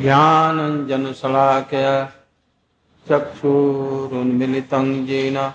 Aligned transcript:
ज्ञानञ्जनशलाकय 0.00 2.08
चक्षुरुन्मिलितं 3.08 5.04
येन। 5.04 5.52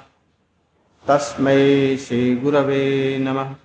तस्मै 1.08 1.98
श्रीगुरवे 1.98 3.20
नमः। 3.20 3.56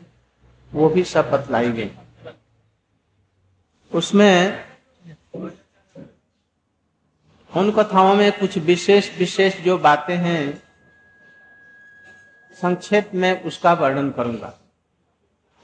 वो 0.73 0.89
भी 0.89 1.05
सब 1.05 1.31
बतलाई 1.31 1.73
गई 1.73 1.91
उसमें 3.93 4.65
उन 7.53 7.71
कथाओं 7.73 8.15
में 8.15 8.39
कुछ 8.39 8.59
विशेष 8.59 9.19
विशेष 9.19 9.61
जो 9.61 9.79
बातें 9.79 10.17
हैं, 10.17 10.63
संक्षेप 12.63 13.11
में 13.15 13.43
उसका 13.43 13.73
वर्णन 13.73 14.11
करूँगा। 14.11 14.53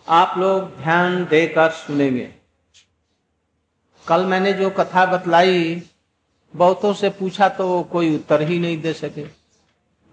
आप 0.09 0.39
लोग 0.39 0.77
ध्यान 0.77 1.25
देकर 1.25 1.71
सुनेंगे। 1.71 2.35
कल 4.07 4.25
मैंने 4.25 4.53
जो 4.53 4.71
कथा 4.71 5.07
बतलाई, 5.07 5.83
बहुतों 6.55 6.95
से 6.95 7.11
पूछा 7.11 7.49
तो 7.49 7.83
कोई 7.83 8.15
उत्तर 8.17 8.43
ही 8.43 8.59
नहीं 8.59 8.81
दे 8.81 8.93
सके। 8.93 9.27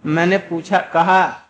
मैंने 0.06 0.38
पूछा, 0.38 0.80
कहा 0.80 1.44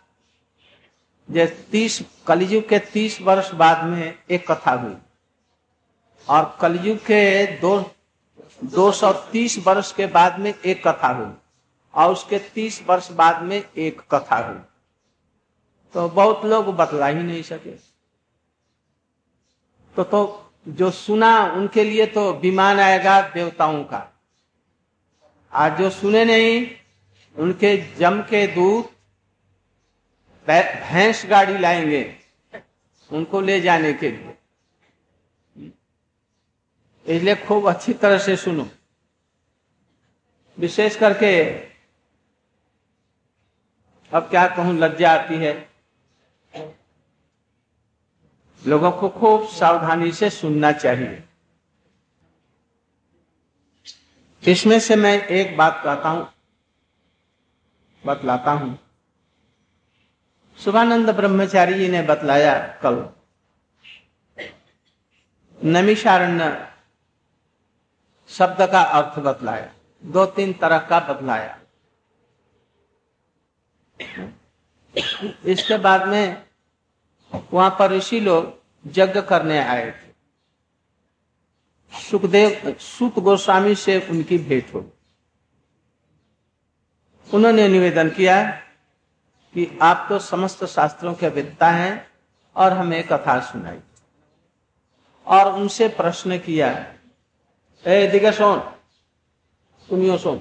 तीस, 1.30 2.02
कलयुग 2.28 2.68
के 2.70 2.80
तीस 2.80 3.22
वर्ष 3.22 3.52
बाद 3.52 3.84
में 3.84 4.20
एक 4.30 4.52
कथा 4.52 4.72
हुई। 4.72 4.96
और 6.30 6.58
कलयुग 6.62 6.98
के 6.98 7.46
दो 7.48 7.92
दो 8.64 8.92
सौ 8.92 9.14
तीस 9.14 9.58
वर्ष 9.68 9.92
के 9.94 10.08
बाद 10.08 10.40
में 10.40 10.54
एक 10.66 10.88
कथा 10.88 11.08
हुई 11.08 11.34
और 11.94 12.12
उसके 12.12 12.40
तीस 12.40 12.84
वर्ष 12.88 13.12
बाद 13.12 13.42
में 13.42 13.64
एक 13.78 14.02
कथा 14.14 14.38
हुई। 14.38 14.60
तो 15.94 16.10
बहुत 16.10 16.46
लोग 16.46 16.76
बतला 16.76 17.08
ही 17.08 17.24
नहीं 17.24 17.44
सके। 17.44 17.72
तो 19.96 20.04
तो 20.04 20.52
जो 20.68 20.92
सुना 20.92 21.44
उनके 21.46 21.84
लिए 21.84 22.06
तो 22.06 22.34
विमान 22.34 22.80
आएगा 22.80 23.22
देवताओं 23.22 23.84
का। 23.84 24.08
आज 25.54 25.78
जो 25.78 25.90
सुने 25.90 26.26
नहीं, 26.26 26.68
उनके 27.36 27.78
जम 27.96 28.22
के 28.22 28.48
दूत 28.48 28.95
भैंस 30.48 31.26
गाड़ी 31.26 31.58
लाएँगे 31.58 32.04
उनको 33.12 33.42
ले 33.42 33.60
जाने 33.62 33.94
के 33.94 34.10
लिए। 34.12 34.38
इसलिए 37.06 37.36
खूब 37.36 37.68
अच्छी 37.70 37.94
तरह 37.94 38.18
से 38.18 38.36
सुनो। 38.36 38.68
विशेष 40.58 40.96
करके 40.96 41.36
अब 44.12 44.30
क्या 44.30 44.48
कहूँ, 44.48 44.74
लज्जा 44.74 45.12
आती 45.12 45.36
है। 45.36 45.54
लोगों 48.62 48.92
को 48.92 49.10
खूब 49.10 49.48
सावधानी 49.48 50.12
से 50.12 50.30
सुनना 50.30 50.72
चाहिए। 50.72 51.24
इसमें 54.44 54.80
से 54.80 54.96
मैं 54.96 55.14
एक 55.28 55.58
बात 55.58 55.82
कहता 55.86 56.10
हूँ, 56.10 56.28
बतलाता 58.04 58.52
हूँ। 58.52 58.85
सुभानंद 60.60 61.10
ब्रह्मचारी 61.10 61.74
जी 61.74 61.88
ने 61.88 62.02
बतलाया 62.02 62.54
कल, 62.84 62.96
नमिशारण्य 65.60 66.46
शब्द 68.30 68.62
का 68.72 68.82
अर्थ 69.00 69.20
बतलाया, 69.20 69.70
दो 70.04 70.26
तीन 70.26 70.54
तरह 70.54 70.80
का 70.90 71.00
बतलाया। 71.10 71.60
इसके 75.46 75.78
बाद 75.78 76.08
में 76.08 76.46
वहाँ 77.54 77.70
पर 77.80 77.92
ऋषि 77.92 78.20
लोग 78.20 78.54
यज्ञ 78.98 79.22
करने 79.22 79.60
आए 79.60 79.92
थे। 79.92 80.14
सुखदेव, 81.94 82.76
सुत 82.80 83.20
गोस्वामी 83.20 83.76
से 83.76 84.00
उनकी 84.10 84.38
भेंट 84.38 84.74
हो 84.74 84.92
उन्होंने 87.28 87.68
निवेदन 87.68 88.10
किया 88.10 88.36
कि 89.56 89.78
आप 89.82 90.06
तो 90.10 90.20
समस्त 90.20 90.64
शास्त्रों 90.66 91.14
के 91.14 91.30
विद्ता 91.30 91.70
हैं 91.72 92.08
और 92.56 92.74
हमें 92.74 93.04
कथा 93.08 93.40
सुनाई। 93.42 93.80
और 95.28 95.54
उनसे 95.54 95.88
प्रश्न 95.90 96.38
किया 96.40 96.72
दिगे 97.86 98.32
सोन 98.32 98.60
तुमियो 99.90 100.18
सोन। 100.18 100.38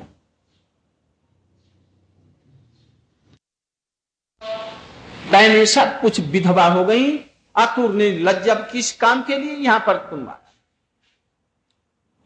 बहने 5.30 5.64
सब 5.66 6.00
कुछ 6.00 6.20
विधवा 6.20 6.66
हो 6.66 6.84
गई, 6.84 7.18
आतुर 7.54 7.94
ने 7.94 8.10
लज्जब 8.18 8.68
किस 8.70 8.92
काम 8.92 9.22
के 9.22 9.38
लिए 9.38 9.56
यहाँ 9.56 9.80
पर 9.80 9.96
तुम 10.10 10.26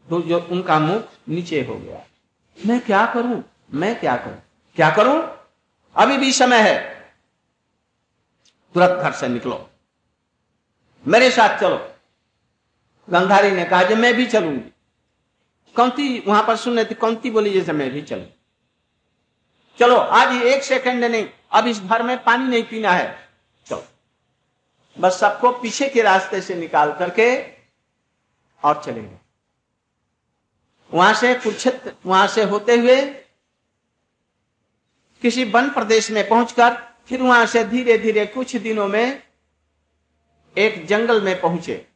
तो 0.07 0.21
जो 0.21 0.39
उनका 0.41 0.79
मुख 0.79 1.09
नीचे 1.29 1.61
हो 1.65 1.75
गया। 1.75 2.03
मैं 2.57 2.79
क्या 2.79 3.05
करूँ? 3.05 3.43
मैं 3.73 3.99
क्या 3.99 4.15
करूँ? 4.17 4.41
क्या 4.75 4.89
करूँ? 4.89 5.38
अभी 5.99 6.17
भी 6.17 6.33
समय 6.33 6.59
है। 6.59 6.99
तुरंत 8.73 8.91
घर 8.91 9.11
से 9.11 9.27
निकलो। 9.27 9.69
मेरे 11.07 11.31
साथ 11.31 11.59
चलो। 11.59 11.95
गंधारी 13.09 13.51
ने 13.51 13.65
कहा 13.65 13.83
मैं 13.83 14.13
भी 14.13 14.25
चलूँगी। 14.25 14.73
कौनती 15.75 16.23
वहाँ 16.27 16.43
पर 16.47 16.55
सुन 16.55 16.75
रहे 16.75 16.85
थे। 16.85 16.95
कौंती 16.95 17.31
बोली, 17.31 17.49
जैसे 17.49 17.71
मैं 17.71 17.91
भी 17.91 18.01
चलू। 18.01 18.25
चलो, 19.79 19.95
आज 19.95 20.41
एक 20.43 20.63
सेकंड 20.63 21.03
नहीं, 21.03 21.29
अब 21.51 21.67
इस 21.67 21.81
घर 21.81 22.03
में 22.03 22.23
पानी 22.23 22.47
नहीं 22.47 22.63
पीना 22.63 22.91
है। 22.91 23.29
चलो। 23.67 23.85
बस 24.99 25.19
सबको 25.19 25.51
पीछे 25.51 25.89
के 25.89 26.01
रास्ते 26.01 26.41
से 26.41 26.55
निकाल 26.55 26.93
करके 26.93 27.43
और 28.63 28.83
चलेंगे 28.85 29.15
वहाँ 30.93 31.13
से 31.13 31.35
कुरुक्षेत्र 31.35 31.95
वहाँ 32.05 32.27
से 32.27 32.43
होते 32.43 32.77
हुए 32.77 33.18
किसी 35.21 35.43
वन 35.43 35.69
प्रदेश 35.69 36.11
में 36.11 36.27
पहुंचकर 36.29 36.77
फिर 37.07 37.21
वहाँ 37.21 37.45
से 37.45 37.63
धीरे 37.63 37.97
धीरे 37.97 38.25
कुछ 38.25 38.55
दिनों 38.55 38.87
में 38.87 39.23
एक 40.57 40.85
जंगल 40.85 41.21
में 41.21 41.41
पहुँचे। 41.41 41.87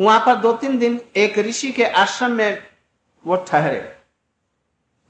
वहाँ 0.00 0.20
पर 0.20 0.34
दो 0.34 0.52
तीन 0.52 0.78
दिन 0.78 1.00
एक 1.16 1.38
ऋषि 1.38 1.72
के 1.72 1.84
आश्रम 1.84 2.30
में 2.30 2.66
वो 3.26 3.36
ठहरे। 3.36 3.96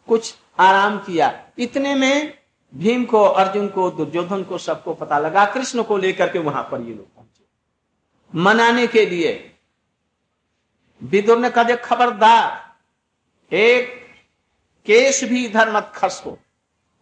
कुछ 0.09 0.35
आराम 0.59 0.99
किया। 0.99 1.47
इतने 1.59 1.95
में 1.95 2.39
भीम 2.75 3.05
को, 3.05 3.25
अर्जुन 3.25 3.69
को, 3.69 3.91
दुर्योधन 3.91 4.43
को 4.43 4.59
सबको 4.59 4.95
पता 4.95 5.19
लगा, 5.19 5.45
कृष्ण 5.45 5.83
को 5.83 5.97
लेकर 5.99 6.33
के 6.33 6.39
वहाँ 6.39 6.63
पर 6.63 6.81
ये 6.81 6.95
लोग 6.95 7.15
पहुँचे। 7.15 7.45
मनाने 8.35 8.87
के 8.87 9.07
लिए 9.07 9.55
विदुर 11.03 11.39
ने 11.39 11.51
कहा 11.51 11.77
खबरदार, 11.77 12.75
एक 13.55 14.00
केस 14.87 15.25
भी 15.25 15.47
इधर 15.47 15.73
मत 15.73 15.93
खस 15.95 16.23
हो। 16.27 16.39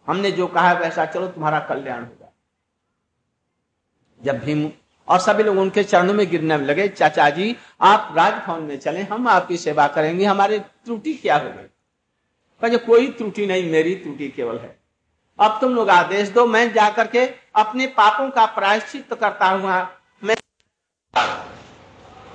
हमने 0.07 0.31
जो 0.31 0.47
कहा 0.47 0.73
वैसा 0.73 1.05
चलो, 1.05 1.27
तुम्हारा 1.27 1.59
कल्याण 1.59 2.03
होगा। 2.03 2.33
जब 4.23 4.39
भीम 4.39 4.71
और 5.07 5.19
सभी 5.19 5.43
लोग 5.43 5.57
उनके 5.57 5.83
चरणों 5.83 6.13
में 6.13 6.29
गिरने 6.29 6.57
लगे, 6.57 6.87
चाचा 6.87 7.29
जी, 7.29 7.55
आप 7.81 8.13
राजभवन 8.17 8.63
में 8.63 8.79
चले, 8.79 9.01
हम 9.01 9.27
आपकी 9.27 9.57
सेवा 9.57 9.87
करेंगे, 9.87 10.25
हमारी 10.25 10.59
त्रुटि 10.59 11.13
क्या 11.13 11.37
हो 11.37 11.49
गई? 11.49 12.77
कोई 12.77 13.07
त्रुटि 13.07 13.45
नहीं, 13.47 13.71
मेरी 13.71 13.95
त्रुटि 13.95 14.29
केवल 14.29 14.57
है। 14.59 14.79
अब 15.39 15.57
तुम 15.61 15.75
लोग 15.75 15.89
आदेश 15.89 16.29
दो, 16.29 16.45
मैं 16.45 16.73
जाकर 16.73 17.07
के 17.07 17.25
अपने 17.55 17.87
पापों 17.87 18.29
का 18.29 18.45
प्रायश्चित 18.45 19.13
करता 19.13 19.45
हुआ 19.45 19.89
मैं 20.23 20.35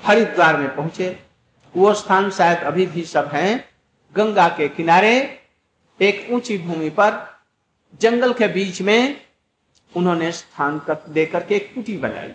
हरिद्वार 0.05 0.56
में 0.56 0.76
पहुँचे। 0.76 1.23
वो 1.76 1.94
स्थान 1.94 2.31
शायद 2.31 2.58
अभी 2.58 2.87
भी 2.87 3.05
सब 3.05 3.26
हैं 3.26 3.74
गंगा 4.17 4.49
के 4.49 4.69
किनारे 4.69 5.41
एक 6.01 6.27
ऊँची 6.31 6.59
भूमि 6.59 6.91
पर 6.91 7.13
जंगल 8.01 8.33
के 8.33 8.49
बीच 8.49 8.81
में 8.83 9.21
उन्होंने 9.97 10.33
स्थान 10.33 10.79
कर, 10.79 10.97
देकर 11.09 11.45
के 11.45 11.59
कुटी 11.59 11.97
बनाई। 11.97 12.33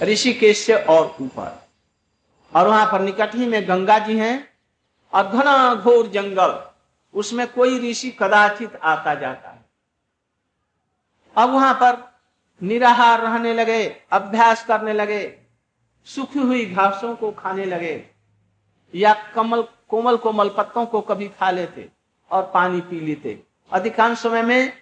ऋषिकेश 0.00 0.58
से 0.58 0.74
और 0.74 1.16
ऊपर। 1.20 1.66
और 2.54 2.68
वहाँ 2.68 2.86
पर 2.86 3.00
निकट 3.00 3.34
ही 3.34 3.46
में 3.46 3.68
गंगा 3.68 3.98
जी 3.98 4.18
हैं 4.18 4.48
और 5.12 5.28
घना 5.28 5.74
घोर 5.74 6.06
जंगल, 6.06 6.62
उसमें 7.14 7.46
कोई 7.52 7.90
ऋषि 7.90 8.10
कदाचित 8.10 8.76
आता 8.76 9.14
जाता 9.14 9.50
है। 9.50 9.64
अब 11.36 11.50
वहाँ 11.50 11.74
पर 11.74 12.20
निराहार 12.62 13.20
रहने 13.20 13.54
लगे, 13.54 13.96
अभ्यास 14.12 14.64
करने 14.64 14.92
लगे, 14.92 15.38
सूखी 16.04 16.38
हुई 16.38 16.66
घासों 16.66 17.16
को 17.16 17.30
खाने 17.30 17.64
लगे, 17.64 18.04
या 18.94 19.14
कमल 19.34 19.62
कोमल 19.88 20.16
कोमल 20.16 20.48
पत्तों 20.48 20.86
को 20.86 21.00
कभी 21.00 21.28
खा 21.28 21.50
लेते 21.50 21.88
और 22.30 22.50
पानी 22.54 22.80
पी 22.80 23.00
लेते। 23.00 23.42
अधिकांश 23.72 24.18
समय 24.18 24.42
में 24.42 24.72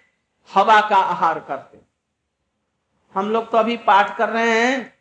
हवा 0.53 0.89
का 0.89 0.95
आहार 0.95 1.39
करते। 1.39 1.77
हम 3.15 3.29
लोग 3.29 3.51
तो 3.51 3.57
अभी 3.57 3.77
पाठ 3.77 4.17
कर 4.17 4.29
रहे 4.29 4.49
हैं। 4.49 4.99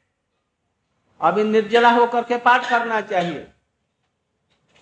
अभी 1.20 1.44
निर्जला 1.44 1.90
होकर 1.90 2.24
के 2.24 2.36
पाठ 2.36 2.70
करना 2.70 3.00
चाहिए। 3.00 3.38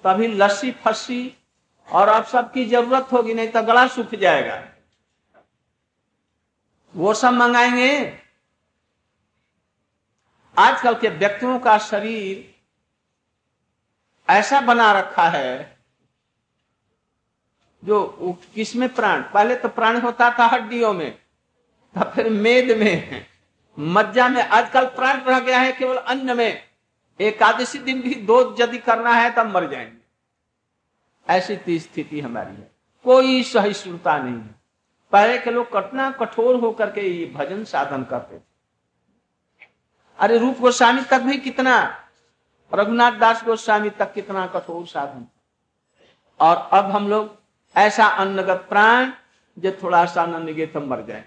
तभी 0.05 0.27
लस्सी 0.27 0.73
फस्सी 0.73 1.37
और 1.93 2.09
अब 2.09 2.25
सबकी 2.25 2.65
ज़रूरत 2.65 3.09
होगी, 3.13 3.35
नहीं 3.35 3.49
तो 3.49 3.63
गला 3.63 3.87
सूख 3.87 4.15
जाएगा। 4.15 4.69
वो 6.95 7.15
सब 7.15 7.33
मंगाएँगे। 7.33 8.19
आजकल 10.59 10.95
के 10.95 11.09
व्यक्तियों 11.09 11.59
का 11.59 11.79
शरीर 11.79 12.52
ऐसा 14.29 14.61
बना 14.61 14.93
रखा 14.93 15.29
है 15.29 15.77
जो 17.83 18.39
किसमें 18.55 18.89
प्राण? 18.95 19.23
पहले 19.23 19.55
तो 19.57 19.69
प्राण 19.69 20.01
होता 20.01 20.31
था 20.31 20.47
हड्डियों 20.47 20.93
में 20.93 21.11
तो 21.95 22.11
फिर 22.11 22.29
मेद 22.31 22.77
में। 22.79 23.27
मज्जा 23.79 24.29
में 24.29 24.43
आजकल 24.43 24.85
प्राण 24.87 25.21
रह 25.21 25.41
गया 25.41 25.59
है 25.59 25.73
केवल 25.73 25.97
अन्न 25.97 26.37
में। 26.37 26.63
एकादशी 27.21 27.79
दिन 27.79 28.01
भी 28.03 28.15
दो 28.15 28.57
यदि 28.61 28.79
करना 28.79 29.13
है 29.13 29.31
तब 29.31 29.47
मर 29.47 29.69
जाएँगे। 29.71 30.01
ऐसी 31.27 31.79
स्थिति 31.79 32.21
हमारी 32.21 32.55
है। 32.57 32.71
कोई 33.05 33.43
सहिष्णुता 33.43 34.17
नहीं 34.19 34.35
है। 34.35 34.55
पहले 35.13 35.39
के 35.39 35.51
लोग 35.51 35.73
कटना 35.73 36.11
कठोर 36.11 36.57
होकर 36.57 36.91
के 36.91 37.01
ये 37.01 37.27
भजन 37.27 37.65
साधन 37.65 38.03
करते 38.03 38.39
थे। 38.39 38.43
अरे 40.19 40.39
रूप 40.39 40.59
गोस्वामी 40.59 41.03
तक 41.03 41.21
भी 41.21 41.39
कितना 41.39 42.02
रघुनाथ 42.75 43.13
दास 43.13 43.45
गोस्वामी 43.45 43.91
तक 43.91 44.13
कितना 44.13 44.47
कठोर 44.47 44.87
साधन। 44.87 45.27
और 46.41 46.57
अब 46.73 46.91
हम 46.91 47.09
लोग 47.09 47.37
ऐसा 47.77 48.07
अन्नगत 48.07 48.67
प्राण 48.69 49.13
जो 49.57 49.73
थोड़ा 49.83 50.05
सा 50.05 50.23
अन्न 50.23 50.45
निगे 50.45 50.67
तो 50.67 50.81
मर 50.81 51.03
जाए। 51.03 51.25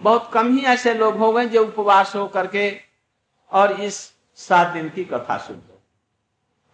बहुत 0.00 0.30
कम 0.34 0.52
ही 0.56 0.64
ऐसे 0.64 0.94
लोग 0.94 1.16
हो 1.16 1.32
गए 1.32 1.46
जो 1.46 1.64
उपवास 1.64 2.14
हो 2.16 2.26
करके 2.28 2.70
और 3.52 3.72
इस 3.72 3.96
सात 4.38 4.68
दिन 4.68 4.88
की 4.88 5.04
कथा 5.04 5.36
सुन 5.38 5.56
दो 5.56 5.80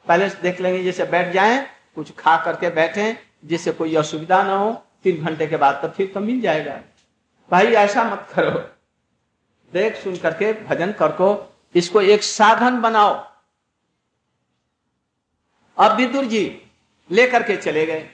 पहले 0.06 0.28
देख 0.42 0.60
लेंगे 0.60 0.82
जैसे 0.84 1.04
बैठ 1.04 1.32
जाए, 1.34 1.66
कुछ 1.94 2.12
खा 2.16 2.36
करके 2.36 2.70
बैठे, 2.70 3.16
जिससे 3.44 3.72
कोई 3.72 3.94
असुविधा 3.96 4.42
ना 4.42 4.56
हो, 4.56 4.70
तीन 5.02 5.24
घंटे 5.24 5.46
के 5.46 5.56
बाद 5.56 5.78
तो 5.82 5.88
फिर 5.88 6.10
तो 6.14 6.20
मिल 6.20 6.40
जाएगा। 6.40 6.80
भाई, 7.50 7.66
ऐसा 7.66 8.04
मत 8.04 8.26
करो। 8.34 8.50
देख 9.72 9.96
सुन 9.96 10.16
करके 10.16 10.52
भजन 10.64 10.92
कर 10.92 11.12
को 11.12 11.28
इसको 11.74 12.00
एक 12.00 12.22
साधन 12.22 12.80
बनाओ। 12.80 13.14
अब 15.78 15.96
विदुर 15.96 16.24
जी 16.24 16.66
लेकर 17.10 17.42
के 17.42 17.56
चले 17.56 17.86
गए। 17.86 18.10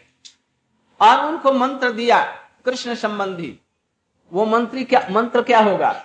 और 1.01 1.27
उनको 1.27 1.53
मंत्र 1.53 1.93
दिया, 1.93 2.25
कृष्ण 2.65 2.95
संबंधी। 2.95 3.59
वो 4.33 4.45
मंत्री 4.47 4.85
क्या, 4.85 5.09
मंत्र 5.11 5.43
क्या 5.43 5.61
होगा? 5.61 6.05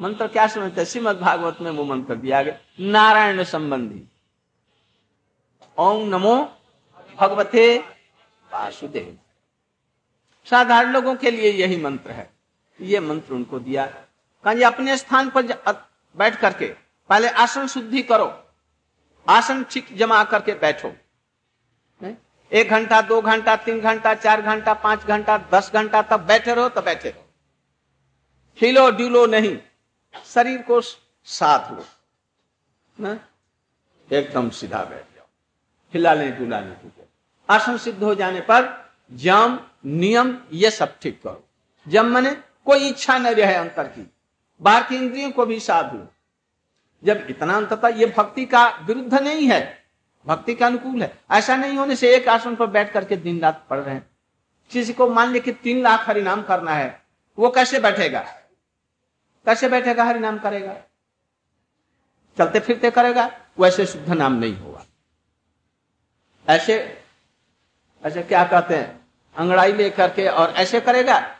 मंत्र 0.00 0.28
क्या 0.28 0.46
समझते 0.46 0.84
श्रीमद 0.84 1.16
भागवत 1.16 1.58
में 1.60 1.70
वो 1.70 1.84
मंत्र 1.84 2.14
दिया 2.14 2.42
गया। 2.42 2.58
नारायण 2.80 3.44
संबंधी। 3.44 4.04
ओम 5.78 6.08
नमो 6.08 6.58
भगवते 7.16 7.78
वासुदेव। 8.52 9.18
साधारण 10.50 10.92
लोगों 10.92 11.14
के 11.16 11.30
लिए 11.30 11.52
यही 11.52 11.76
मंत्र 11.82 12.10
है। 12.10 12.30
ये 12.80 13.00
मंत्र 13.00 13.34
उनको 13.34 13.58
दिया। 13.58 13.86
कहा 14.44 14.66
अपने 14.66 14.96
स्थान 14.96 15.30
पर 15.30 15.42
बैठ 16.16 16.40
करके, 16.40 16.66
पहले 17.08 17.28
आसन 17.28 17.66
शुद्धि 17.66 18.02
करो। 18.02 18.39
आसन 19.26 19.64
ठीक 19.70 19.96
जमा 19.96 20.22
करके 20.24 20.54
बैठो। 20.54 20.92
एक 22.52 22.70
घंटा, 22.70 23.00
दो 23.02 23.20
घंटा, 23.22 23.56
तीन 23.56 23.80
घंटा, 23.80 24.14
चार 24.16 24.42
घंटा, 24.42 24.74
पाँच 24.76 25.04
घंटा, 25.06 25.36
दस 25.52 25.70
घंटा 25.74 26.02
तब 26.02 26.26
बैठे 26.26 26.54
रहो 26.54 26.68
तो 26.68 26.82
बैठे 26.82 27.10
रहो। 27.10 27.28
हिलो 28.58 28.90
डुलो 28.90 29.24
नहीं। 29.26 29.56
शरीर 30.26 30.62
को 30.62 30.80
साथ 30.80 31.70
लो। 31.72 33.16
एकदम 34.10 34.48
सीधा 34.50 34.82
बैठ 34.84 35.04
जाओ। 35.16 35.26
हिलाने 35.94 36.30
डुलाने 36.30 36.74
की 36.74 36.92
आसन 37.48 37.76
सिद्ध 37.78 38.02
हो 38.02 38.14
जाने 38.14 38.40
पर 38.40 38.68
जम, 39.12 39.58
नियम, 39.84 40.36
ये 40.52 40.70
सब 40.70 40.98
ठीक 41.02 41.20
करो। 41.22 41.44
जम 41.86 42.12
मने 42.14 42.34
कोई 42.64 42.88
इच्छा 42.88 43.18
न 43.18 43.26
रहे 43.26 43.54
अंतर 43.54 43.86
की। 43.88 44.06
बाहर 44.60 44.82
की 44.82 44.96
इंद्रियों 44.96 45.30
को 45.30 45.46
भी 45.46 45.58
साधु 45.60 45.98
जब 47.04 47.26
इतना 47.30 47.56
अंतता 47.56 47.88
ये 47.88 48.06
भक्ति 48.06 48.46
का 48.46 48.78
विरुद्ध 48.82 49.14
नहीं 49.14 49.48
है, 49.48 49.84
भक्ति 50.26 50.54
का 50.54 50.66
अनुकूल 50.66 51.02
है। 51.02 51.18
ऐसा 51.30 51.56
नहीं 51.56 51.78
होने 51.78 51.96
से 51.96 52.16
एक 52.16 52.28
आसन 52.28 52.56
पर 52.56 52.66
बैठ 52.66 52.92
करके 52.92 53.16
दिन 53.16 53.40
रात 53.40 53.66
पढ़ 53.70 53.78
रहे 53.78 53.94
हैं। 53.94 54.10
किसी 54.70 54.92
को 54.92 55.08
मान 55.08 55.28
लिया 55.28 55.42
कि 55.42 55.52
तीन 55.52 55.82
लाख 55.82 56.08
हरिनाम 56.08 56.42
करना 56.42 56.72
है, 56.72 57.02
वो 57.38 57.50
कैसे 57.50 57.80
बैठेगा? 57.80 58.20
कैसे 59.46 59.68
बैठेगा, 59.68 60.04
हरिनाम 60.04 60.38
करेगा? 60.38 60.76
चलते 62.38 62.60
फिरते 62.60 62.90
करेगा, 62.90 63.40
वैसे 63.58 63.86
शुद्ध 63.86 64.10
नाम 64.10 64.32
नहीं 64.32 64.56
होगा। 64.56 64.84
ऐसे 66.48 67.02
ऐसे 68.04 68.22
क्या 68.22 68.44
कहते 68.44 68.76
हैं? 68.76 69.06
अंगड़ाई 69.36 69.72
लेकर 69.72 70.10
के 70.10 70.28
और 70.28 70.50
ऐसे 70.50 70.80
करेगा? 70.80 71.39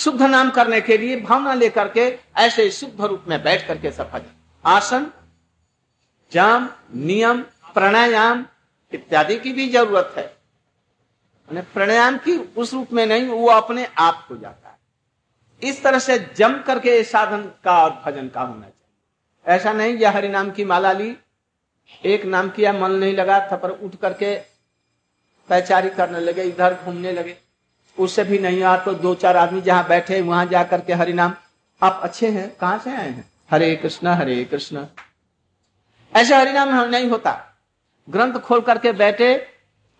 शुद्ध 0.00 0.22
नाम 0.22 0.50
करने 0.50 0.80
के 0.80 0.96
लिए 0.98 1.16
भावना 1.20 1.54
लेकर 1.54 1.88
के 1.88 2.04
ऐसे 2.36 2.70
शुद्ध 2.70 3.00
रूप 3.00 3.24
में 3.28 3.42
बैठ 3.42 3.66
करके 3.66 3.90
सफल। 3.90 4.22
आसन, 4.64 5.06
जाम, 6.32 6.68
नियम, 6.94 7.42
प्राणायाम 7.74 8.44
इत्यादि 8.92 9.36
की 9.36 9.52
भी 9.52 9.68
ज़रूरत 9.68 10.14
है। 10.16 10.24
प्राणायाम 11.48 12.16
की 12.18 12.36
उस 12.56 12.72
रूप 12.74 12.92
में 12.92 13.06
नहीं, 13.06 13.26
वो 13.28 13.48
अपने 13.48 13.84
आप 13.98 14.26
हो 14.30 14.36
जाता 14.36 14.68
है। 14.68 14.78
इस 15.62 15.82
तरह 15.82 15.98
से 15.98 16.18
जम 16.36 16.58
करके 16.62 17.02
साधन 17.04 17.42
का 17.64 17.76
और 17.84 17.90
भजन 18.06 18.28
का 18.28 18.40
होना 18.40 18.60
चाहिए। 18.60 19.56
ऐसा 19.56 19.72
नहीं, 19.72 19.94
यह 19.94 20.10
हरिनाम 20.10 20.50
की 20.50 20.64
माला 20.64 20.92
ली, 20.92 21.16
एक 22.04 22.24
नाम 22.24 22.50
किया, 22.50 22.72
मन 22.72 22.90
नहीं 22.90 23.14
लगा 23.14 23.38
था 23.52 23.56
पर 23.56 23.70
उठ 23.70 23.96
करके 23.96 24.34
पैचारी 25.48 25.90
करने 25.90 26.20
लगे, 26.20 26.42
इधर 26.42 26.74
घूमने 26.84 27.12
लगे। 27.12 27.36
उससे 27.98 28.24
भी 28.24 28.38
नहीं 28.38 28.62
आ 28.62 28.76
तो 28.76 28.94
दो 28.94 29.14
चार 29.14 29.36
आदमी 29.36 29.60
जहाँ 29.60 29.88
बैठे 29.88 30.20
वहाँ 30.20 30.46
जाकर 30.46 30.80
के 30.80 30.92
हरिनाम। 30.92 31.34
आप 31.82 32.00
अच्छे 32.02 32.30
हैं? 32.30 32.56
कहाँ 32.56 32.78
से 32.78 32.96
आए 32.96 33.10
हैं? 33.10 33.30
हरे 33.50 33.76
कृष्णा 33.76 34.14
हरे 34.14 34.44
कृष्णा। 34.44 34.88
ऐसे 36.16 36.36
हरिनाम 36.36 36.84
नहीं 36.84 37.10
होता। 37.10 37.54
ग्रंथ 38.10 38.34
खोल 38.34 38.60
करके 38.60 38.92
बैठे, 38.92 39.48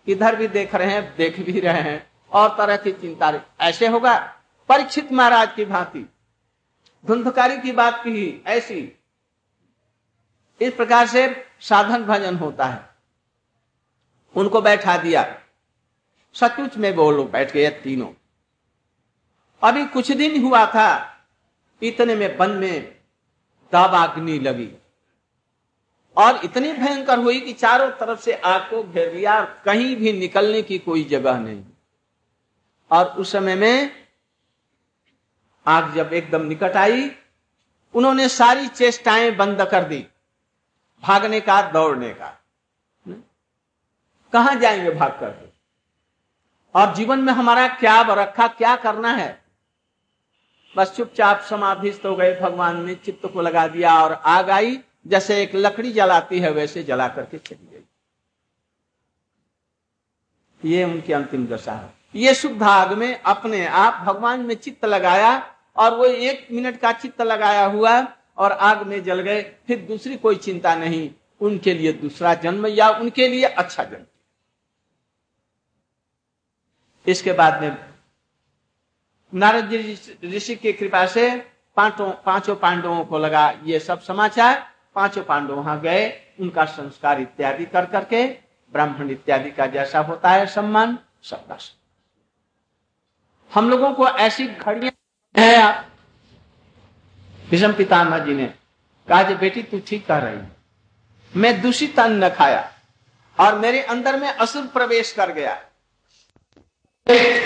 इधर 0.07 0.35
भी 0.35 0.47
देख 0.47 0.75
रहे 0.75 0.91
हैं, 0.91 1.15
देख 1.17 1.39
भी 1.39 1.59
रहे 1.59 1.81
हैं, 1.81 2.11
और 2.31 2.49
तरह 2.49 2.77
की 2.77 2.91
चिंता 2.91 3.33
ऐसे 3.61 3.87
होगा। 3.87 4.35
परीक्षित 4.69 5.11
महाराज 5.11 5.53
की 5.55 5.65
भांति। 5.65 6.09
धुंधकारी 7.05 7.57
की 7.57 7.71
बात 7.71 7.99
की 7.99 8.43
ऐसी। 8.47 8.99
इस 10.61 10.73
प्रकार 10.73 11.07
से 11.07 11.45
साधन 11.59 12.03
भजन 12.03 12.35
होता 12.35 12.65
है। 12.65 12.89
उनको 14.35 14.61
बैठा 14.61 14.97
दिया। 14.97 15.40
सचमुच 16.33 16.77
में 16.77 16.95
वो 16.95 17.11
लोग 17.11 17.31
बैठ 17.31 17.51
गए 17.51 17.69
तीनों। 17.69 18.09
अभी 19.63 19.85
कुछ 19.85 20.11
दिन 20.11 20.43
हुआ 20.43 20.65
था, 20.65 21.17
इतने 21.83 22.15
में 22.15 22.37
वन 22.37 22.49
में 22.49 23.01
दावाग्नि 23.71 24.39
लगी। 24.39 24.71
और 26.17 26.45
इतनी 26.45 26.73
भयंकर 26.73 27.19
हुई 27.19 27.39
कि 27.39 27.53
चारों 27.53 27.91
तरफ़ 27.91 28.19
से 28.19 28.33
आग 28.33 28.61
को 28.61 28.83
घेर 28.83 29.15
लिया 29.15 29.39
और 29.39 29.61
कहीं 29.65 29.95
भी 29.95 30.13
निकलने 30.13 30.61
की 30.61 30.79
कोई 30.79 31.03
जगह 31.03 31.39
नहीं। 31.39 31.63
और 32.91 33.05
उस 33.05 33.31
समय 33.31 33.55
में 33.55 33.91
आग 35.67 35.93
जब 35.93 36.13
एकदम 36.13 36.41
निकट 36.41 36.75
आई, 36.75 37.11
उन्होंने 37.93 38.29
सारी 38.29 38.67
चेष्टाएँ 38.67 39.31
बंद 39.31 39.61
कर 39.61 39.83
दी, 39.83 40.07
भागने 41.03 41.41
का, 41.41 41.61
दौड़ने 41.61 42.13
का। 42.13 42.37
कहा 44.33 44.53
जाएँगे 44.53 44.91
भाग 44.91 45.11
कर 45.11 45.50
और 46.75 46.95
जीवन 46.95 47.19
में 47.19 47.33
हमारा 47.33 47.67
क्या 47.67 48.01
रखा, 48.01 48.47
क्या 48.47 48.75
करना 48.75 49.11
है? 49.11 49.41
बस 50.77 50.93
चुपचाप 50.97 51.41
समाधिस्थ 51.41 52.05
हो 52.05 52.15
गए, 52.15 52.39
भगवान 52.41 52.85
ने 52.85 52.95
चित्त 52.95 53.29
को 53.33 53.41
लगा 53.41 53.67
दिया 53.67 54.03
और 54.03 54.13
आग 54.13 54.49
आई। 54.49 54.79
जैसे 55.07 55.43
एक 55.43 55.51
लकड़ी 55.55 55.91
जलाती 55.91 56.39
है, 56.39 56.51
वैसे 56.51 56.83
जला 56.83 57.07
करके 57.07 57.37
चली 57.37 57.69
गई। 57.71 57.83
ये 60.69 60.83
उनकी 60.83 61.13
अंतिम 61.13 61.47
दशा 61.47 61.73
है। 61.73 61.93
ये 62.15 62.33
शुद्ध 62.33 62.63
आग 62.63 62.93
में 62.93 63.21
अपने 63.21 63.67
आप 63.67 64.05
भगवान 64.05 64.39
में 64.39 64.55
चित्त 64.55 64.85
लगाया 64.85 65.55
और 65.77 65.95
वो 65.95 66.05
एक 66.05 66.47
मिनट 66.51 66.79
का 66.79 66.91
चित्त 66.91 67.21
लगाया 67.21 67.65
हुआ 67.65 68.07
और 68.37 68.51
आग 68.51 68.87
में 68.87 69.03
जल 69.03 69.21
गए। 69.21 69.41
फिर 69.41 69.79
दूसरी 69.79 70.17
कोई 70.17 70.35
चिंता 70.35 70.75
नहीं। 70.75 71.11
उनके 71.41 71.73
लिए 71.73 71.93
दूसरा 71.93 72.33
जन्म 72.33 72.67
या 72.67 72.89
उनके 72.89 73.27
लिए 73.27 73.43
अच्छा 73.43 73.83
जन्म। 73.83 74.05
इसके 77.07 77.33
बाद 77.33 77.61
में, 77.61 77.77
नारद 79.33 79.69
जी 79.69 79.97
ऋषि 80.27 80.55
की 80.55 80.73
कृपा 80.73 81.05
से 81.05 81.29
पाँचों 81.77 82.09
पाँचों 82.25 82.55
पांडवों 82.55 83.03
को 83.05 83.17
लगा 83.17 83.49
ये 83.65 83.79
सब 83.79 84.01
समाचार। 84.01 84.69
पाँचों 84.95 85.23
पांडव 85.23 85.55
वहाँ 85.55 85.79
गए, 85.81 86.09
उनका 86.39 86.65
संस्कार 86.65 87.21
इत्यादि 87.21 87.65
कर 87.65 87.85
करके, 87.85 88.25
ब्राह्मण 88.73 89.09
इत्यादि 89.09 89.51
का 89.51 89.65
जैसा 89.67 89.99
होता 89.99 90.29
है 90.29 90.45
सम्मान 90.45 90.97
सबका 91.23 91.57
हम 93.51 93.69
लोगों 93.69 93.93
को 93.93 94.07
ऐसी 94.07 94.47
घड़ियाँ 94.47 94.91
है 95.35 95.71
भीषम 97.49 97.73
पितामह 97.73 98.19
जी 98.19 98.33
ने 98.33 98.45
कहा 99.07 99.23
बेटी 99.35 99.63
तू 99.63 99.79
ठीक 99.79 100.05
कह 100.05 100.17
रही 100.17 100.37
मैं 101.33 101.61
दूषित 101.61 101.99
अन्न 101.99 102.29
खाया 102.29 102.69
और 103.37 103.57
मेरे 103.59 103.81
अंदर 103.83 104.19
में 104.19 104.27
असुर 104.27 104.67
प्रवेश 104.67 105.11
कर 105.13 105.31
गया। 105.31 105.59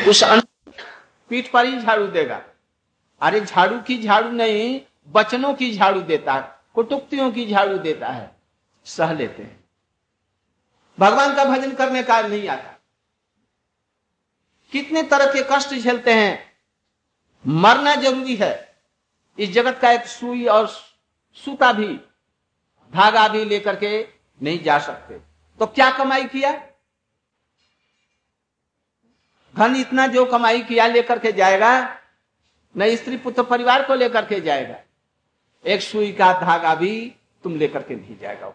उस 0.07 0.23
पीठ 1.29 1.51
पर 1.51 1.65
ही 1.65 1.79
झाड़ू 1.81 2.07
देगा। 2.07 2.41
अरे 3.21 3.41
झाड़ू 3.41 3.79
की 3.79 4.01
झाड़ू 4.03 4.31
नहीं, 4.31 4.81
बचनों 5.07 5.53
की 5.53 5.77
झाड़ू 5.77 6.01
देता 6.01 6.33
है, 6.33 6.55
कुटुक्तियों 6.75 7.31
की 7.31 7.45
झाड़ू 7.45 7.77
देता 7.77 8.07
है। 8.07 8.31
सह 8.85 9.13
लेते 9.13 9.43
हैं। 9.43 9.63
भगवान 10.99 11.35
का 11.35 11.45
भजन 11.45 11.71
करने 11.71 12.03
का 12.03 12.21
नहीं 12.21 12.47
आता। 12.49 12.79
कितने 14.71 15.03
तरह 15.03 15.33
के 15.33 15.43
कष्ट 15.51 15.73
झेलते 15.73 16.13
हैं। 16.13 16.53
मरना 17.47 17.95
ज़रूरी 17.95 18.35
है। 18.35 18.75
इस 19.39 19.51
जगत 19.51 19.79
का 19.81 19.91
एक 19.91 20.05
सुई 20.05 20.45
और 20.45 20.67
सूता 21.35 21.71
भी, 21.73 21.87
धागा 22.93 23.27
भी 23.27 23.45
लेकर 23.45 23.75
के 23.75 24.07
नहीं 24.41 24.63
जा 24.63 24.79
सकते। 24.79 25.19
तो 25.59 25.65
क्या 25.65 25.89
कमाई 25.91 26.25
किया? 26.25 26.64
धन 29.55 29.75
इतना 29.75 30.07
जो 30.07 30.25
कमाई 30.25 30.61
किया 30.61 30.87
लेकर 30.87 31.19
के 31.19 31.31
जाएगा 31.31 31.97
न 32.77 32.95
स्त्री 32.95 33.17
पुत्र 33.17 33.43
परिवार 33.43 33.83
को 33.83 33.95
लेकर 33.95 34.25
के 34.25 34.39
जाएगा। 34.41 34.75
एक 35.65 35.81
सुई 35.81 36.11
का 36.11 36.33
धागा 36.41 36.75
भी 36.75 37.15
तुम 37.43 37.55
लेकर 37.55 37.83
के 37.83 37.95
नहीं 37.95 38.17
जाएगा। 38.17 38.49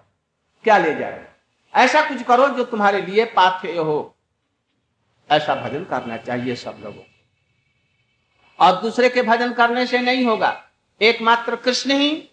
क्या 0.64 0.78
ले 0.78 0.94
जाएगा? 0.94 1.26
ऐसा 1.74 2.08
कुछ 2.08 2.22
करो 2.22 2.48
जो 2.48 2.64
तुम्हारे 2.64 3.02
लिए 3.02 3.24
पाथ्य 3.24 3.76
हो। 3.76 4.16
ऐसा 5.30 5.54
भजन 5.54 5.84
करना 5.84 6.16
चाहिए 6.16 6.54
सब 6.56 6.76
लोगों 6.84 7.02
और 8.58 8.80
दूसरे 8.82 9.08
के 9.08 9.22
भजन 9.22 9.52
करने 9.52 9.86
से 9.86 9.98
नहीं 9.98 10.24
होगा। 10.24 10.70
एकमात्र 11.00 11.56
कृष्ण 11.56 11.92
ही 11.92 12.28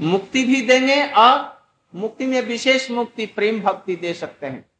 मुक्ति 0.00 0.44
भी 0.44 0.62
देंगे 0.62 1.06
और 1.06 1.66
मुक्ति 1.94 2.26
में 2.26 2.40
विशेष 2.42 2.90
मुक्ति, 2.90 3.26
प्रेम 3.26 3.60
भक्ति 3.60 3.96
दे 3.96 4.14
सकते 4.14 4.46
हैं। 4.46 4.70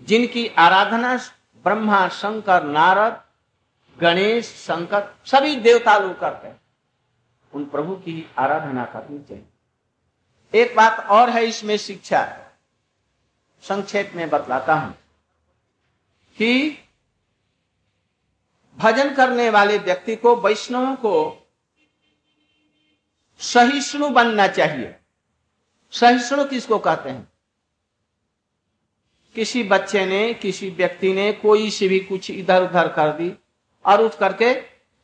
जिनकी 0.00 0.46
आराधना 0.48 1.16
ब्रह्मा, 1.64 2.08
शंकर, 2.08 2.64
नारद, 2.64 3.22
गणेश, 4.00 4.46
शंकर, 4.46 5.14
सभी 5.26 5.56
देवता 5.56 5.98
लोग 5.98 6.20
करते 6.20 6.48
हैं। 6.48 6.60
उन 7.52 7.64
प्रभु 7.64 7.94
की 7.94 8.30
आराधना 8.38 8.84
करनी 8.84 9.18
चाहिए। 9.18 9.44
एक 10.54 10.76
बात 10.76 11.06
और 11.06 11.30
है 11.30 11.44
इसमें 11.44 11.76
शिक्षा। 11.76 12.40
संक्षेप 13.62 14.12
में 14.14 14.30
बतलाता 14.30 14.74
हूँ 14.74 14.92
कि 16.36 16.78
भजन 18.76 19.14
करने 19.14 19.50
वाले 19.50 19.78
व्यक्ति 19.78 20.16
को, 20.16 20.36
वैष्णव 20.36 20.94
को 20.94 21.48
सहिष्णु 23.38 24.08
बनना 24.08 24.46
चाहिए। 24.46 24.98
सहिष्णु 25.92 26.44
किसको 26.44 26.78
कहते 26.78 27.10
हैं? 27.10 27.33
किसी 29.34 29.62
बच्चे 29.62 30.06
ने, 30.06 30.34
किसी 30.34 30.70
व्यक्ति 30.70 31.12
ने 31.12 31.32
कोई 31.32 31.70
से 31.70 31.88
भी 31.88 32.00
कुछ 32.00 32.30
इधर 32.30 32.62
उधर 32.62 32.88
कर 32.88 33.12
दी 33.12 33.34
और 33.84 34.00
उठ 34.00 34.14
करके 34.14 34.54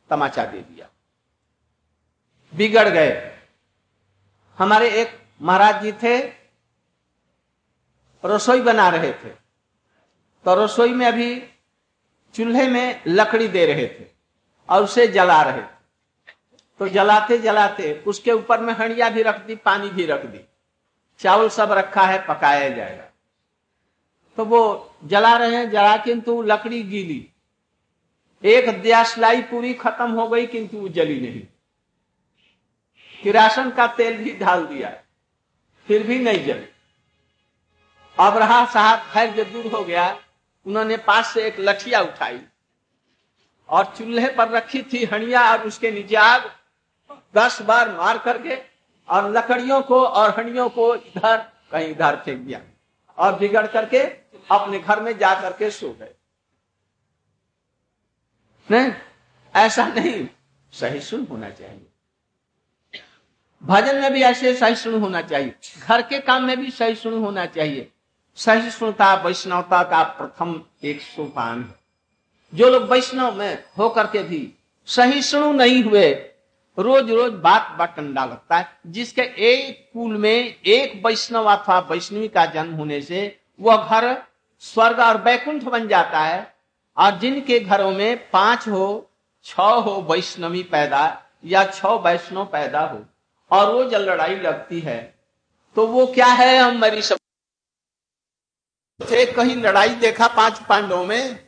तमाचा 0.09 0.45
दे 0.45 0.57
दिया। 0.57 0.87
बिगड़ 2.55 2.89
गए। 2.89 3.37
हमारे 4.57 4.89
एक 4.91 5.19
महाराज 5.41 5.83
जी 5.83 5.91
थे, 5.91 6.17
रसोई 8.25 8.61
बना 8.61 8.89
रहे 8.89 9.11
थे। 9.11 9.29
तो 10.45 10.65
रसोई 10.65 10.93
में 10.93 11.05
अभी 11.05 11.43
चूल्हे 12.35 12.67
में 12.67 13.01
लकड़ी 13.07 13.47
दे 13.47 13.65
रहे 13.65 13.87
थे 13.87 14.05
और 14.69 14.83
उसे 14.83 15.07
जला 15.07 15.41
रहे 15.41 15.61
थे। 15.61 15.81
तो 16.79 16.87
जलाते 16.87 17.37
जलाते 17.37 18.03
उसके 18.07 18.31
ऊपर 18.31 18.59
में 18.59 18.73
हंडिया 18.73 19.09
भी 19.09 19.21
रख 19.21 19.45
दी, 19.45 19.55
पानी 19.55 19.89
भी 19.89 20.05
रख 20.05 20.25
दी। 20.25 20.41
चावल 21.19 21.49
सब 21.49 21.71
रखा 21.71 22.01
है, 22.01 22.27
पकाया 22.27 22.69
जाएगा। 22.69 23.10
तो 24.37 24.45
वो 24.45 24.93
जला 25.05 25.35
रहे 25.37 25.55
हैं, 25.55 25.69
जला 25.71 25.97
किंतु 25.97 26.41
लकड़ी 26.41 26.81
गीली। 26.83 27.27
एक 28.43 28.81
दियासलाई 28.81 29.41
पूरी 29.41 29.73
खत्म 29.73 30.11
हो 30.11 30.27
गई, 30.27 30.45
किंतु 30.47 30.77
वो 30.77 30.89
जली 30.89 31.19
नहीं। 31.21 31.41
किरासन 33.23 33.69
का 33.71 33.87
तेल 33.87 34.17
भी 34.17 34.31
डाल 34.31 34.65
दिया 34.65 34.89
फिर 35.87 36.03
भी 36.03 36.19
नहीं 36.19 36.45
जले। 36.45 36.67
अब 38.17 38.37
रहा 38.37 38.65
साहब, 38.65 38.99
खैर 39.13 39.33
जब 39.33 39.51
दूर 39.51 39.71
हो 39.71 39.83
गया, 39.83 40.19
उन्होंने 40.65 40.97
पास 40.97 41.33
से 41.33 41.45
एक 41.47 41.59
लठिया 41.59 42.01
उठाई 42.01 42.39
और 43.69 43.85
चूल्हे 43.97 44.27
पर 44.27 44.49
रखी 44.49 44.81
थी 44.83 45.03
हणिया 45.05 45.41
और 45.51 45.67
उसके 45.67 45.91
नीचे 45.91 46.15
आग 46.15 46.49
दस 47.35 47.61
बार 47.61 47.91
मार 47.95 48.17
करके 48.17 48.57
और 49.09 49.31
लकड़ियों 49.31 49.81
को 49.81 50.03
और 50.05 50.39
हणियों 50.39 50.69
को 50.69 50.93
इधर, 50.95 51.37
कहीं 51.71 51.87
इधर 51.87 52.15
फेंक 52.15 52.39
दिया 52.39 52.61
और 53.17 53.39
बिगड़ 53.39 53.65
करके 53.67 54.20
अपने 54.51 54.79
घर 54.79 54.99
में 54.99 55.17
जा 55.17 55.41
करके 55.41 55.69
सो 55.69 55.89
गए। 55.89 56.13
नहीं, 58.71 58.93
ऐसा 59.55 59.87
नहीं। 59.87 60.27
सही 60.71 60.99
सुन 60.99 61.27
होना 61.31 61.49
चाहिए। 61.49 61.87
भजन 63.63 64.01
में 64.01 64.13
भी 64.13 64.21
ऐसे 64.21 64.55
सहिष्णु 64.55 64.99
होना 64.99 65.21
चाहिए। 65.21 65.55
घर 65.83 66.01
के 66.01 66.19
काम 66.19 66.43
में 66.43 66.59
भी 66.59 66.71
सहिष्णु 66.71 67.19
होना 67.19 67.45
चाहिए। 67.45 67.91
सहिष्णुता, 68.35 69.15
वैष्णवता 69.15 69.83
का 69.83 70.03
प्रथम 70.03 70.63
एक 70.83 71.01
सोपान 71.01 71.63
है। 71.63 71.75
जो 72.53 72.69
लोग 72.69 72.83
वैष्णव 72.83 73.35
में 73.35 73.63
होकर 73.77 74.07
के 74.07 74.23
भी 74.23 74.53
सहिष्णु 74.85 75.53
नहीं 75.53 75.83
हुए 75.83 76.09
रोज 76.79 77.11
रोज 77.11 77.33
बात 77.33 77.77
बटंडा 77.79 78.25
लगता 78.25 78.57
है। 78.57 78.79
जिसके 78.87 79.21
एक 79.21 79.89
कुल 79.93 80.17
में 80.17 80.61
एक 80.61 81.05
वैष्णव 81.05 81.43
अथवा 81.43 81.79
वैष्णवी 81.79 82.27
का 82.27 82.45
जन्म 82.45 82.73
होने 82.73 83.01
से, 83.01 83.41
वह 83.59 83.89
घर 83.89 84.30
स्वर्ग 84.61 84.99
और 84.99 85.21
वैकुंठ 85.21 85.63
बन 85.63 85.87
जाता 85.87 86.19
है 86.19 86.55
और 86.97 87.19
जिनके 87.19 87.59
घरों 87.59 87.91
में 87.91 88.29
पाँच 88.29 88.67
हो 88.67 89.11
छ 89.43 89.59
हो 89.59 90.01
वैष्णवी 90.11 90.63
पैदा 90.63 91.23
या 91.45 91.65
छ 91.65 91.85
वैष्णव 91.85 92.45
पैदा 92.45 92.81
हो 92.81 93.05
और 93.51 93.73
वो 93.73 93.83
जब 93.89 93.99
लड़ाई 93.99 94.35
लगती 94.35 94.79
है 94.79 95.15
तो 95.75 95.87
वो 95.87 96.07
क्या 96.07 96.25
है 96.25 96.57
हम 96.57 96.77
मरी 96.77 97.01
सब? 97.01 97.17
थे, 99.11 99.25
कहीं 99.33 99.55
लड़ाई 99.55 99.89
देखा 99.89 100.27
पाँच 100.27 100.59
पांडवों 100.59 101.05
में? 101.05 101.47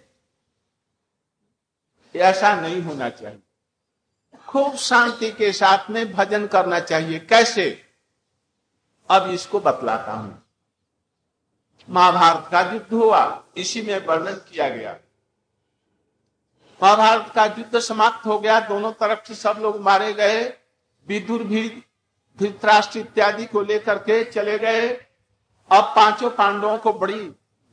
ऐसा 2.16 2.62
नहीं 2.62 2.82
होना 2.82 3.10
चाहिए। 3.10 3.40
खूब 4.48 4.76
शांति 4.76 5.32
के 5.32 5.52
साथ 5.52 5.90
में 5.90 6.12
भजन 6.14 6.48
करना 6.48 6.80
चाहिए। 6.80 7.20
कैसे? 7.20 7.86
अब 9.10 9.30
इसको 9.30 9.60
बतलाता 9.60 10.12
हूँ। 10.12 10.43
महाभारत 11.90 12.48
का 12.52 12.62
युद्ध 12.62 12.94
हुआ। 12.94 13.44
इसी 13.58 13.82
में 13.82 14.06
वर्णन 14.06 14.34
किया 14.34 14.70
गया। 14.70 15.00
महाभारत 16.84 17.32
का 17.36 17.46
युद्ध 17.46 17.80
समाप्त 17.80 18.26
हो 18.26 18.40
गया। 18.40 18.60
दोनों 18.60 18.92
तरफ़ 18.92 19.28
से 19.28 19.36
सब 19.36 19.56
लोग 19.60 19.82
मारे 19.82 20.14
गए। 20.14 20.58
विदुर 21.08 21.44
भी, 21.44 21.84
धृतराष्ट्र 22.40 23.00
इत्यादि 23.00 23.46
को 23.46 23.62
लेकर 23.62 23.98
के 23.98 24.24
चले 24.24 24.60
गए। 24.60 24.88
अब 25.72 25.84
पाँचों 25.84 26.30
पांडवों 26.30 26.78
को 26.78 26.94
बड़ी 26.94 27.26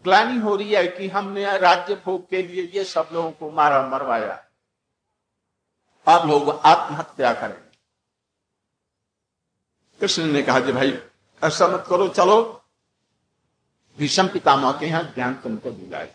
ग्लानी 0.05 0.39
हो 0.39 0.57
रही 0.57 0.73
है 0.73 0.89
कि 0.89 1.09
हमने 1.09 1.59
राज्य 1.59 1.95
भोग 1.95 2.29
के 2.29 2.43
लिए 2.43 2.73
ये 2.75 2.85
सब 2.85 3.09
लोगों 3.13 3.31
को 3.31 3.51
मारा, 3.51 3.89
मरवाया। 3.89 4.45
अब 6.09 6.31
लोग 6.31 6.51
आत्महत्या 6.51 7.35
करें। 7.35 7.61
कृष्ण 10.01 10.23
ने 10.23 10.43
कहा, 10.43 10.61
जी 10.61 10.73
भाई, 10.73 11.03
ऐसा 11.45 11.69
मत 11.69 11.85
करो, 11.89 12.09
चलो। 12.09 12.60
भीषम 13.99 14.29
पितामह 14.29 14.73
के 14.73 14.87
यहाँ 14.87 15.03
ज्ञान 15.03 15.35
तुमको 15.35 15.71
दिलाए 15.71 16.15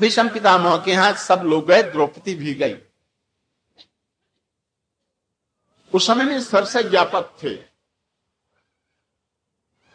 भीषम 0.00 0.28
पितामह 0.28 0.76
के 0.76 0.90
यहाँ 0.90 1.12
सब 1.12 1.42
लोग 1.44 1.66
गए, 1.66 1.82
द्रौपदी 1.82 2.34
भी 2.34 2.54
गई। 2.54 2.76
उस 5.92 6.06
समय 6.06 6.24
में 6.24 6.40
सरसे 6.40 6.82
व्यापक 6.82 7.36
थे। 7.42 7.54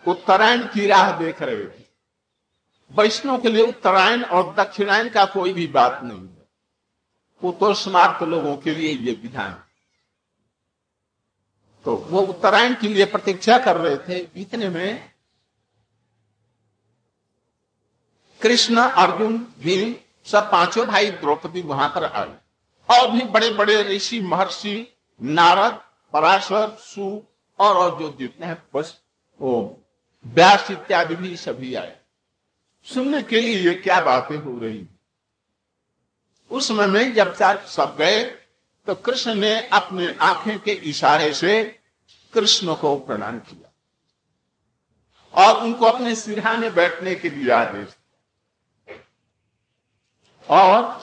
उत्तरायण 0.08 0.68
की 0.68 0.88
राह 0.88 1.20
देख 1.20 1.42
रहे 1.42 1.66
थे। 1.66 1.86
वैष्णव 2.92 3.42
के 3.42 3.50
लिए 3.50 3.68
उत्तरायण 3.68 4.24
और 4.24 4.54
दक्षिणायन 4.56 5.10
का 5.10 5.26
कोई 5.26 5.54
भी 5.54 5.68
बात 5.68 6.04
नहीं 6.04 6.20
है। 6.20 6.48
वो 7.44 7.52
तो 7.52 7.74
स्मार्ट 7.74 8.24
लोगों 8.24 8.58
के 8.58 8.76
लिए 8.76 8.94
ये 8.94 9.12
विधान। 9.12 9.64
तो 11.86 11.96
वो 11.96 12.22
उत्तरायण 12.22 12.76
के 12.76 12.88
लिए 12.88 13.06
प्रतीक्षा 13.06 13.58
कर 13.58 13.78
रहे 13.78 13.98
थे, 13.98 14.42
इतने 14.42 14.70
में 14.70 15.12
कृष्ण 18.42 18.78
अर्जुन 18.78 19.38
भीम 19.60 19.94
सब 20.26 20.50
पाँचों 20.52 20.86
भाई 20.88 21.10
द्रौपदी 21.12 21.62
वहाँ 21.62 21.90
पर 21.90 22.04
आए। 22.06 22.36
और 22.90 23.10
भी 23.12 23.22
बड़े 23.26 23.50
बड़े 23.50 23.82
ऋषि 23.86 24.20
महर्षि 24.22 24.76
नारद 25.22 25.80
पराशर 26.14 26.70
सु 26.80 27.22
और, 27.60 28.00
जो 28.00 28.10
जितने 28.20 28.56
बस 28.74 28.98
वो 29.40 29.84
व्यास 30.26 30.72
इत्यादि 30.72 31.16
भी 31.16 31.36
सभी 31.38 31.74
आए। 31.76 31.96
सुनने 32.86 33.22
के 33.24 33.42
लिए 33.42 33.56
ये 33.60 33.74
क्या 33.76 34.00
बातें 34.02 34.36
हो 34.38 34.58
रही 34.60 34.86
उस 36.52 36.68
समय 36.68 36.88
में 36.88 37.14
जब 37.14 37.36
चार 37.36 37.64
सब 37.68 37.96
गए 37.98 38.24
तो 38.88 38.96
कृष्ण 38.98 39.34
ने 39.36 39.56
अपने 39.70 40.14
आँखें 40.22 40.60
के 40.60 40.72
इशारे 40.72 41.34
से 41.34 41.64
कृष्ण 42.34 42.76
को 42.76 42.96
प्रणाम 42.98 43.40
किया। 43.40 43.70
और 45.34 45.64
उनको 45.64 45.86
अपने 45.86 46.16
सिरहाने 46.16 46.70
बैठने 46.70 47.16
के 47.16 47.30
लिए 47.30 47.52
आदेश 47.54 47.96
और 50.50 51.02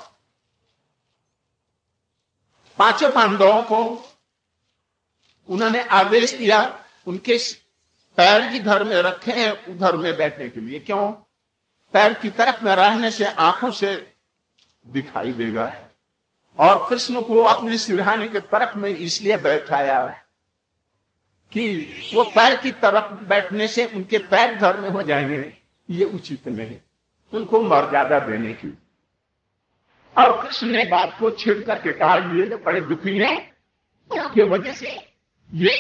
पाँचों 2.79 3.11
पांडवों 3.11 3.63
को 3.63 4.05
उन्होंने 5.49 5.83
आदेश 5.83 6.35
दिया, 6.35 6.85
उनके 7.07 7.39
पैर 8.17 8.53
जिधर 8.53 8.85
में 8.85 8.97
रखे 8.97 9.33
हैं, 9.33 9.67
उधर 9.67 9.97
में 9.97 10.17
बैठने 10.17 10.49
के 10.49 10.61
लिए। 10.61 10.79
क्यों? 10.79 11.13
पैर 11.93 12.15
की 12.15 12.31
तरफ़ 12.31 12.65
में 12.65 12.77
रहने 12.77 13.11
से 13.11 13.25
आँखों 13.25 13.71
से 13.71 14.15
दिखाई 14.87 15.33
देगा। 15.33 15.89
और 16.59 16.91
कृष्ण 16.91 17.23
को 17.23 17.43
अपने 17.43 17.79
सिरहाने 17.79 18.29
के 18.29 18.41
तरफ़ 18.41 18.79
में 18.79 18.91
इसलिए 18.91 19.37
बैठाया 19.37 20.01
है 20.01 20.27
कि 21.53 21.93
वो 22.15 22.25
पैर 22.25 22.57
की 22.57 22.71
तरफ़ 22.71 23.13
बैठने 23.13 23.69
से 23.69 23.87
उनके 23.87 24.19
पैर 24.19 24.55
घर 24.55 24.81
में 24.81 24.91
हो 24.91 25.03
जाएँगे। 25.03 25.59
ये 25.91 26.05
उचित 26.05 26.49
नहीं। 26.49 26.81
उनको 27.35 27.63
मर्यादा 27.63 28.19
देने 28.19 28.53
की। 28.53 28.79
कृष्ण 30.49 30.67
ने 30.69 30.85
बात 30.91 31.17
को 31.19 31.31
छिड़ 31.33 31.59
करके 31.63 31.93
कहा, 31.93 32.17
ये 32.17 32.49
तो 32.49 32.57
बड़े 32.59 32.81
दुखी 32.81 33.17
है 33.19 33.37
की 34.11 34.43
वजह 34.51 34.73
से 34.73 34.91
ये 35.51 35.77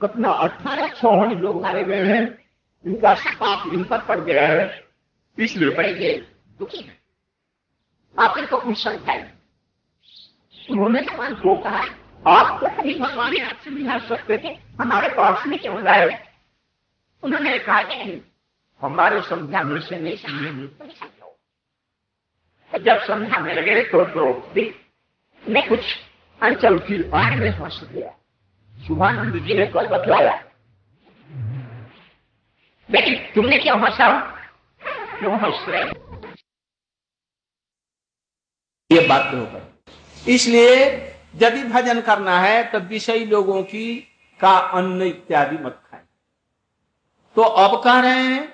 कितना 0.00 0.30
अठारह 0.44 0.88
सौ 0.94 1.10
लोग 1.32 1.60
मारे 1.62 1.84
गए 1.84 2.04
हैं, 2.06 2.22
इनका 2.84 3.14
पाप 3.40 3.72
इन 3.72 3.84
पर 3.84 4.00
पड़ 4.06 4.18
गया 4.20 4.46
है 4.46 4.64
इसलिए 5.38 5.70
बड़े 5.76 5.92
ये 5.94 6.14
दुखी 6.58 6.78
है। 6.78 6.96
आप 8.16 8.38
इनको 8.38 8.58
कुछ 8.60 8.82
समझाए 8.82 9.32
उन्होंने 10.54 11.00
भगवान 11.02 11.34
को 11.34 11.54
कहा, 11.62 11.84
आप 12.26 12.60
तो 12.60 12.68
कभी 12.76 12.98
भगवान 12.98 13.36
आपसे 13.40 13.70
मिला 13.70 13.98
सकते 14.08 14.38
थे, 14.38 14.56
हमारे 14.80 15.08
पास 15.14 15.46
में 15.46 15.58
क्यों 15.58 15.82
लाए 15.84 16.08
उन्होंने 17.22 17.58
कहा 17.60 17.80
हमारे 18.80 19.20
समझाने 19.22 19.80
से 19.80 19.98
नहीं 19.98 20.16
समझेंगे 20.16 20.66
जब 22.72 23.04
समझाने 23.04 23.54
लगे 23.54 23.82
तो 23.82 24.04
द्रौपदी 24.04 24.62
ने 25.48 25.62
कुछ 25.62 25.80
अंचल 26.40 26.78
की 26.78 26.98
बारे 27.04 27.36
में 27.36 27.50
हंस 27.50 27.80
दिया 27.84 28.10
शुभानंद 28.86 29.38
जी 29.46 29.54
ने 29.54 29.66
कल 29.66 29.86
बतलाया 29.86 30.34
लेकिन 32.88 33.14
तुमने 33.34 33.58
क्यों 33.58 33.78
हंसा? 33.80 34.08
क्यों 35.18 35.38
हंस 35.40 35.64
रहे 35.68 35.82
ये 38.90 39.06
बात 39.08 39.34
होकर 39.34 40.30
इसलिए 40.30 40.74
यदि 41.36 41.62
भजन 41.64 42.00
करना 42.00 42.38
है 42.40 42.62
तो 42.64 42.78
विषयी 42.80 43.24
लोगों 43.24 43.62
की 43.62 43.96
का 44.40 44.56
अन्न 44.58 45.02
इत्यादि 45.02 45.56
मत 45.64 45.80
खाए। 45.90 46.02
तो 47.36 47.42
अब 47.42 47.82
कह 47.84 48.00
रहे 48.00 48.22
हैं 48.22 48.48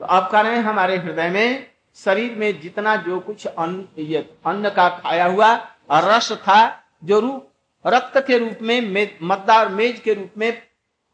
तो 0.00 0.04
अब 0.04 0.30
कह 0.32 0.40
रहे 0.40 0.56
हैं 0.56 0.62
हमारे 0.62 0.96
हृदय 0.96 1.28
में 1.28 1.71
शरीर 1.96 2.34
में 2.36 2.60
जितना 2.60 2.94
जो 2.98 3.18
कुछ 3.20 3.46
अन्न, 3.46 3.86
ये 3.98 4.18
अन्न 4.46 4.70
का 4.70 4.88
खाया 4.90 5.24
हुआ 5.26 5.54
रस 5.92 6.32
था, 6.32 6.82
जो 7.04 7.20
रूप 7.20 7.48
रक्त 7.84 8.16
के 8.26 8.38
रूप 8.38 8.58
में 8.62 9.18
मद्दा 9.22 9.58
और 9.60 9.68
मेज 9.70 10.00
के 10.00 10.14
रूप 10.14 10.38
में 10.38 10.50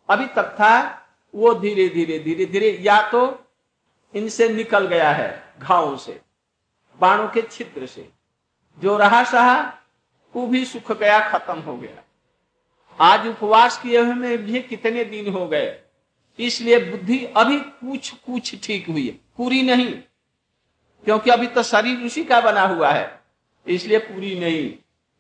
अभी 0.09 0.27
तक 0.27 0.55
था, 0.55 1.05
वो 1.35 1.53
धीरे 1.55 1.89
धीरे 1.89 2.19
धीरे 2.19 2.47
धीरे, 2.47 2.71
या 2.83 3.01
तो 3.11 3.23
इनसे 4.15 4.49
निकल 4.49 4.87
गया 4.87 5.11
है, 5.13 5.43
घावों 5.61 5.97
से, 5.97 6.21
बाणों 7.01 7.29
के 7.29 7.43
छिद्र 7.43 7.87
से। 7.87 8.09
जो 8.79 8.97
रहा 8.99 9.23
सहा, 9.25 9.61
वो 10.35 10.47
भी 10.47 10.65
सुख 10.65 10.93
गया, 10.93 11.19
खत्म 11.31 11.59
हो 11.61 11.77
गया। 11.77 12.03
आज 12.99 13.27
उपवास 13.27 13.79
किए 13.79 13.99
हुए 13.99 14.15
में 14.15 14.45
भी 14.45 14.61
कितने 14.63 15.05
दिन 15.07 15.33
हो 15.33 15.47
गए, 15.49 15.79
इसलिए 16.39 16.79
बुद्धि 16.81 17.19
अभी 17.27 17.59
कुछ 17.59 18.11
कुछ 18.11 18.55
ठीक 18.65 18.89
हुई 18.89 19.07
है, 19.07 19.13
पूरी 19.37 19.63
नहीं। 19.63 19.95
क्योंकि 21.05 21.31
अभी 21.31 21.47
तो 21.47 21.63
शरीर 21.63 22.07
उसी 22.07 22.25
का 22.25 22.41
बना 22.41 22.63
हुआ 22.63 22.93
है। 22.93 23.21
इसलिए 23.67 23.99
पूरी 23.99 24.41
नहीं। 24.41 24.79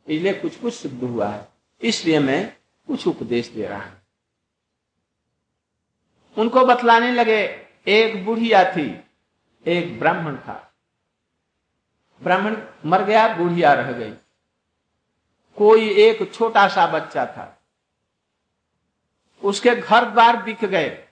इसलिए 0.08 0.34
कुछ 0.34 0.56
कुछ 0.56 0.74
शुद्ध 0.74 1.04
हुआ 1.04 1.28
है। 1.28 1.48
इसलिए 1.82 2.18
मैं 2.18 2.56
कुछ 2.86 3.06
उपदेश 3.06 3.48
दे 3.48 3.66
रहा 3.66 3.82
हूँ। 3.82 4.02
उनको 6.38 6.64
बतलाने 6.64 7.12
लगे, 7.12 7.66
एक 7.88 8.24
बुढ़िया 8.24 8.72
थी, 8.72 9.04
एक 9.66 9.98
ब्राह्मण 9.98 10.36
था। 10.36 10.74
ब्राह्मण 12.22 12.56
मर 12.86 13.04
गया, 13.04 13.36
बुढ़िया 13.36 13.74
रह 13.74 13.92
गई। 13.92 14.14
कोई 15.56 15.90
एक 15.90 16.34
छोटा 16.34 16.68
सा 16.68 16.86
बच्चा 16.86 17.26
था। 17.26 17.62
उसके 19.44 19.74
घर 19.74 20.04
द्वार 20.04 20.42
बिक 20.42 20.64
गए। 20.64 21.08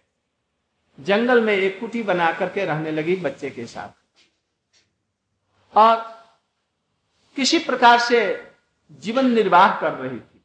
जंगल 1.00 1.40
में 1.40 1.54
एक 1.54 1.80
कुटी 1.80 2.02
बना 2.02 2.32
करके 2.32 2.64
रहने 2.64 2.90
लगी 2.90 3.16
बच्चे 3.16 3.50
के 3.50 3.66
साथ। 3.66 4.05
और 5.76 5.96
किसी 7.36 7.58
प्रकार 7.58 7.98
से 7.98 8.50
जीवन 8.90 9.30
निर्वाह 9.30 9.80
कर 9.80 9.92
रही 9.92 10.18
थी। 10.18 10.44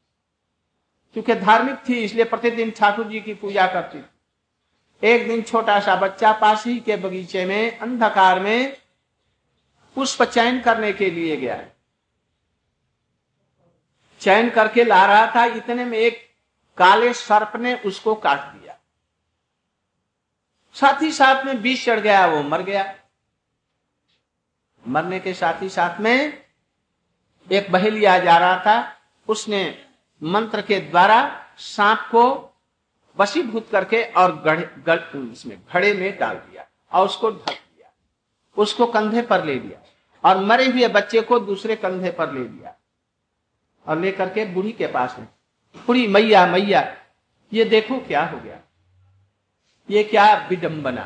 क्योंकि 1.14 1.36
धार्मिक 1.36 1.76
थी, 1.90 1.94
इसलिए 1.94 2.26
प्रतिदिन 2.26 2.72
ठाकुर 2.72 3.08
जी 3.08 3.22
की 3.22 3.34
पूजा 3.34 3.68
करती 3.68 4.02
थी। 4.02 5.08
एक 5.08 5.28
दिन 5.28 5.42
छोटा 5.42 5.80
सा 5.80 5.96
बच्चा 5.96 6.32
पास 6.32 6.66
ही 6.66 6.80
के 6.80 6.96
बगीचे 6.96 7.46
में, 7.46 7.80
अंधकार 7.80 8.40
में, 8.40 8.78
पुष्प 9.96 10.24
चयन 10.24 10.62
करने 10.62 10.94
के 10.94 11.12
लिए 11.12 11.38
गया 11.38 11.68
चयन 14.20 14.50
करके 14.50 14.84
ला 14.84 15.06
रहा 15.06 15.36
था, 15.36 15.46
इतने 15.46 15.86
में 15.86 15.98
एक 15.98 16.30
काले 16.78 17.14
सर्प 17.14 17.56
ने 17.56 17.76
उसको 17.76 18.16
काट 18.16 18.40
दिया। 18.40 18.78
साथ 20.74 21.02
ही 21.02 21.12
साथ 21.12 21.46
में 21.46 21.62
बीज 21.62 21.86
चढ़ 21.86 22.00
गया, 22.00 22.26
वो 22.26 22.44
मर 22.44 22.62
गया। 22.62 22.96
मरने 24.86 25.20
के 25.20 25.34
साथ 25.34 25.62
ही 25.62 25.70
साथ 25.70 26.00
में 26.00 26.42
एक 27.52 27.72
बहेलिया 27.72 28.18
जा 28.20 28.38
रहा 28.38 28.60
था। 28.60 28.98
उसने 29.28 29.64
मंत्र 30.22 30.62
के 30.62 30.80
द्वारा 30.80 31.20
सांप 31.58 32.08
को 32.12 32.24
वशीभूत 33.18 33.70
करके 33.72 34.04
और 34.04 34.36
गढ़, 34.42 35.32
इसमें 35.32 35.58
घड़े 35.74 35.94
में 35.94 36.18
डाल 36.20 36.36
दिया 36.36 36.66
और 36.92 37.06
उसको 37.06 37.32
ढक 37.32 37.50
दिया। 37.50 37.92
उसको 38.58 38.86
कंधे 38.86 39.22
पर 39.22 39.44
ले 39.46 39.56
लिया 39.56 39.80
और 40.24 40.38
मरे 40.38 40.66
हुए 40.68 40.88
बच्चे 40.88 41.22
को 41.22 41.40
दूसरे 41.40 41.76
कंधे 41.76 42.12
पर 42.12 42.32
ले 42.34 42.40
लिया 42.40 42.76
और 43.86 44.00
लेकर 44.00 44.30
के 44.30 44.46
बूढ़ी 44.46 44.72
के 44.72 44.88
पास 44.88 45.16
में 45.20 45.28
बूढ़ी 45.78 46.08
मैया 46.08 46.46
मैया 46.46 46.82
ये 47.54 47.66
देखो 47.66 47.98
क्या 47.98 48.24
हो 48.26 48.38
गया? 48.40 48.58
ये 49.90 50.04
क्या 50.04 50.48
विडंबना? 50.50 51.04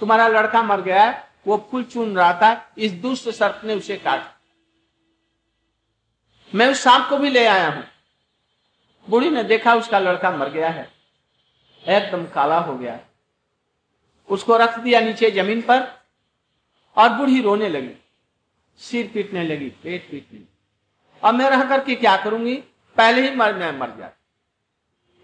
तुम्हारा 0.00 0.28
लड़का 0.28 0.62
मर 0.62 0.80
गया 0.80 1.12
वो 1.46 1.56
फूल 1.70 1.84
चुन 1.84 2.16
रहा 2.16 2.32
था, 2.32 2.74
इस 2.78 2.92
दुष्ट 2.92 3.28
सर्प 3.28 3.60
ने 3.64 3.74
उसे 3.74 3.96
काट। 3.96 4.32
मैं 6.52 6.66
उस 6.68 6.82
सांप 6.82 7.08
को 7.10 7.16
भी 7.16 7.30
ले 7.30 7.46
आया 7.46 7.68
हूँ। 7.70 7.84
बूढ़ी 9.08 9.30
ने 9.30 9.42
देखा 9.44 9.74
उसका 9.74 9.98
लड़का 9.98 10.30
मर 10.30 10.48
गया 10.48 10.68
है। 10.68 10.88
एकदम 11.84 12.26
काला 12.26 12.58
हो 12.58 12.76
गया। 12.78 12.98
उसको 14.28 14.56
रख 14.56 14.78
दिया 14.78 15.00
नीचे 15.00 15.30
ज़मीन 15.30 15.60
पर 15.62 15.80
और 16.96 17.08
बूढ़ी 17.08 17.40
रोने 17.42 17.68
लगी। 17.68 17.94
सिर 18.80 19.10
पीटने 19.14 19.42
लगी, 19.44 19.68
पेट 19.68 20.10
पीटने 20.10 20.40
अब 21.22 21.34
मैं 21.34 21.50
रह 21.50 21.64
करके 21.68 21.94
क्या 21.94 22.16
करूँगी? 22.16 22.54
पहले 22.96 23.28
ही 23.28 23.36
मर, 23.36 23.54
मैं 23.54 23.78
मर 23.78 23.90
जा 23.98 24.10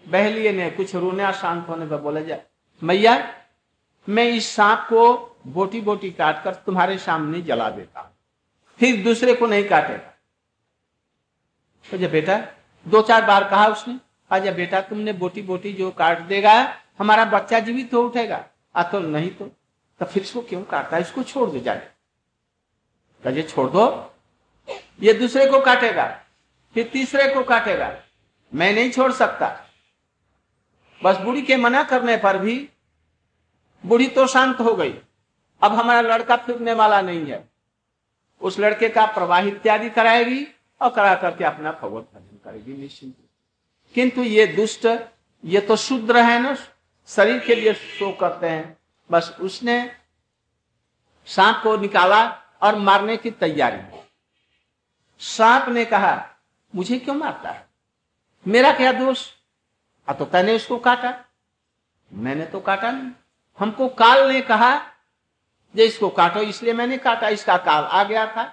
बहलिए 0.05 0.51
ने 0.51 0.69
कुछ 0.71 0.95
रोने 0.95 1.25
और 1.25 1.33
शांत 1.33 1.67
होने 1.69 1.85
पर 1.85 1.97
बोला 1.97 2.21
जाए 2.21 2.43
मैया, 2.81 3.33
मैं 4.07 4.23
इस 4.25 4.47
सांप 4.47 4.79
को 4.89 5.30
बोटी 5.45 5.81
बोटी 5.81 6.11
काट 6.11 6.43
कर 6.43 6.55
तुम्हारे 6.55 6.97
सामने 6.97 7.41
जला 7.41 7.69
देता 7.69 8.11
फिर 8.79 9.03
दूसरे 9.03 9.33
को 9.33 9.47
नहीं 9.47 9.67
काटेगा। 9.69 10.13
तो 11.85 12.09
बेटा 12.09 12.37
दो 12.85 13.01
चार 13.01 13.25
बार 13.25 13.49
कहा 13.49 13.67
उसने 13.67 13.99
आजा 14.31 14.51
बेटा, 14.51 14.81
तुमने 14.81 15.13
बोटी 15.13 15.41
बोटी 15.41 15.73
जो 15.73 15.89
काट 15.91 16.21
देगा, 16.21 16.53
हमारा 16.99 17.25
बच्चा 17.25 17.59
जीवित 17.59 17.93
हो 17.93 18.01
उठेगा। 18.01 18.43
आ 18.75 18.83
तो 18.83 18.99
नहीं 18.99 19.29
तो 19.29 19.45
तो 20.01 20.05
फिर 20.05 20.23
इसको 20.23 20.41
क्यों 20.41 20.63
काटता 20.63 20.95
है? 20.95 21.01
इसको 21.01 21.23
छोड़ 21.23 21.49
दो 21.49 21.59
जाए 21.59 21.89
कहे 23.23 23.43
छोड़ 23.43 23.69
दो। 23.69 24.13
ये 25.01 25.13
दूसरे 25.13 25.45
को 25.45 25.59
काटेगा, 25.61 26.05
फिर 26.75 26.89
तीसरे 26.93 27.33
को 27.33 27.43
काटेगा। 27.43 27.93
मैं 28.53 28.71
नहीं 28.73 28.91
छोड़ 28.91 29.11
सकता। 29.11 29.47
बस 31.01 31.17
बूढ़ी 31.17 31.41
के 31.41 31.55
मना 31.57 31.83
करने 31.83 32.17
पर 32.17 32.37
भी, 32.37 32.57
बूढ़ी 33.83 34.07
तो 34.07 34.25
शांत 34.27 34.59
हो 34.59 34.73
गई। 34.75 34.93
अब 35.63 35.73
हमारा 35.73 36.01
लड़का 36.01 36.37
फिरने 36.37 36.73
वाला 36.73 37.01
नहीं 37.01 37.25
है। 37.25 37.49
उस 38.41 38.59
लड़के 38.59 38.89
का 38.89 39.05
प्रवाह 39.05 39.39
इत्यादि 39.39 39.89
कराएगी 39.89 40.47
और 40.81 40.89
करा 40.89 41.15
करके 41.15 41.43
अपना 41.43 41.71
भगवत 41.71 42.03
भजन 42.03 42.39
करेगी 42.45 42.73
निश्चिंत। 42.73 43.15
किंतु 43.93 44.21
ये 44.23 44.47
दुष्ट, 44.47 44.87
ये 45.45 45.61
तो 45.61 45.75
शुद्र 45.75 46.17
है 46.17 46.39
ना, 46.39 46.57
शरीर 47.07 47.39
के 47.39 47.55
लिए 47.55 47.73
शो 47.73 48.11
करते 48.11 48.47
हैं। 48.47 48.77
बस 49.11 49.37
उसने 49.39 49.95
सांप 51.25 51.63
को 51.63 51.77
निकाला 51.77 52.41
और 52.61 52.75
मारने 52.75 53.17
की 53.17 53.31
तैयारी 53.31 53.99
सांप 55.19 55.69
ने 55.69 55.85
कहा, 55.85 56.29
मुझे 56.75 56.99
क्यों 56.99 57.15
मारता 57.15 57.51
है? 57.51 57.67
मेरा 58.47 58.73
क्या 58.73 58.91
दोष? 58.91 59.27
तो 60.19 60.25
तैने 60.25 60.55
उसको 60.55 60.77
काटा। 60.77 61.25
मैंने 62.13 62.45
तो 62.45 62.59
काटा 62.59 62.91
नहीं। 62.91 63.11
हमको 63.59 63.87
काल 63.87 64.31
ने 64.31 64.41
कहा 64.41 64.90
जे 65.75 65.85
इसको 65.85 66.09
काटो, 66.09 66.39
इसलिए 66.41 66.73
मैंने 66.73 66.97
काटा, 66.97 67.27
इसका 67.29 67.57
काल 67.57 67.83
आ 67.83 68.03
गया 68.03 68.25
था। 68.27 68.43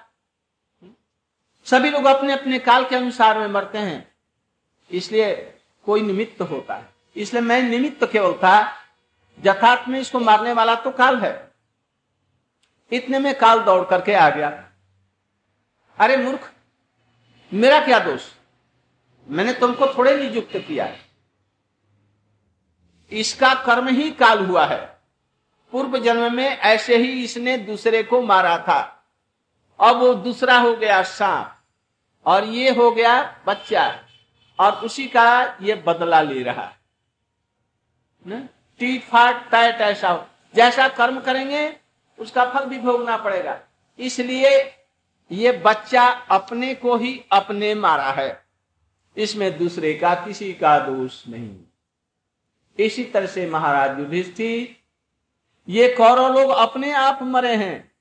सभी 1.67 1.91
लोग 1.91 2.05
अपने 2.05 2.33
अपने 2.33 2.59
काल 2.59 2.85
के 2.85 2.97
अनुसार 2.97 3.39
में 3.39 3.47
मरते 3.47 3.79
हैं, 3.79 4.11
इसलिए 4.91 5.35
कोई 5.87 6.03
निमित्त 6.03 6.41
होता 6.43 6.75
है। 6.75 6.89
इसलिए 7.17 7.43
मैं 7.43 7.63
निमित्त 7.63 8.05
केवल 8.13 8.33
था, 8.35 8.61
यथार्थ 9.39 9.89
में 9.89 9.99
इसको 10.01 10.21
मारने 10.21 10.53
वाला 10.53 10.75
तो 10.75 10.91
काल 10.91 11.17
है। 11.17 11.33
इतने 12.93 13.19
में 13.19 13.35
काल 13.39 13.61
दौड़ 13.61 13.85
करके 13.85 14.15
आ 14.15 14.29
गया। 14.31 14.49
अरे 15.99 16.17
मूर्ख, 16.17 16.51
मेरा 17.53 17.81
क्या 17.81 17.99
दोष? 17.99 18.23
मैंने 19.29 19.53
तुमको 19.53 19.87
थोड़े 19.89 20.17
नियुक्त 20.19 20.57
किया 20.59 20.85
है। 20.85 21.01
इसका 23.13 23.53
कर्म 23.57 23.89
ही 23.89 24.11
काल 24.11 24.45
हुआ 24.47 24.65
है। 24.67 24.98
पूर्व 25.73 25.99
जन्म 25.99 26.35
में 26.35 26.49
ऐसे 26.49 26.97
ही 26.97 27.25
इसने 27.25 27.57
दूसरे 27.59 28.03
को 28.03 28.23
मारा 28.23 28.59
था। 28.59 29.07
अब 29.81 29.97
वो 29.97 30.15
दूसरा 30.15 30.59
हो 30.59 30.75
गया 30.75 31.03
सांप 31.03 31.55
और 32.27 32.45
ये 32.45 32.71
हो 32.71 32.91
गया 32.91 33.41
बच्चा 33.47 34.05
और 34.61 34.73
उसी 34.73 35.07
का 35.07 35.59
ये 35.63 35.75
बदला 35.75 36.21
ले 36.21 36.43
रहा। 36.43 36.73
टीट 38.81 39.05
फाट 39.05 39.51
टाइट 39.51 39.75
ऐसा 39.75 40.11
हो। 40.11 40.27
जैसा 40.55 40.89
कर्म 40.89 41.21
करेंगे, 41.21 41.77
उसका 42.19 42.45
फल 42.45 42.65
भी 42.65 42.79
भोगना 42.79 43.17
पड़ेगा। 43.17 43.61
इसलिए 43.99 44.59
ये 45.33 45.53
बच्चा 45.53 46.09
अपने 46.09 46.75
को 46.75 46.97
ही 46.97 47.25
अपने 47.33 47.75
मारा 47.75 48.11
है। 48.11 48.45
इसमें 49.17 49.59
दूसरे 49.59 49.95
का 49.95 50.15
किसी 50.15 50.53
का 50.53 50.79
दोष 50.79 51.29
नहीं। 51.29 51.57
इसी 52.79 53.05
तरह 53.05 53.27
से 53.27 53.47
महाराज 53.51 53.99
युधिष्ठिर 53.99 54.78
ये 55.69 55.89
कौरव 55.89 56.39
लोग 56.39 56.51
अपने 56.51 56.93
आप 56.93 57.19
मरे 57.23 57.55
हैं। 57.55 57.93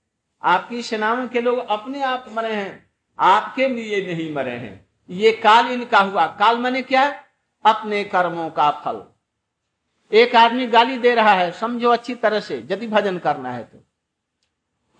आपकी 0.44 0.84
सेना 0.84 1.30
के 1.34 1.42
लोग 1.42 1.60
अपने 1.60 2.04
आप 2.04 2.26
मरे 2.32 2.54
हैं। 2.54 2.92
आपके 3.20 3.68
लिए 3.68 4.14
नहीं 4.14 4.34
मरे 4.34 4.52
हैं। 4.52 4.90
ये 5.10 5.32
काल 5.32 5.68
इनका 5.68 6.00
हुआ। 6.00 6.28
काल 6.28 6.58
मैंने 6.58 6.82
क्या? 6.82 7.24
अपने 7.66 8.04
कर्मों 8.04 8.50
का 8.50 8.72
फल। 8.72 9.04
एक 10.12 10.36
आदमी 10.36 10.68
गाली 10.68 10.98
दे 10.98 11.16
रहा 11.16 11.32
है, 11.32 11.52
समझो 11.52 11.90
अच्छी 11.90 12.16
तरह 12.16 12.40
से, 12.40 12.68
यदि 12.72 12.88
भजन 12.88 13.18
करना 13.18 13.52
है 13.52 13.64
तो। 13.64 13.84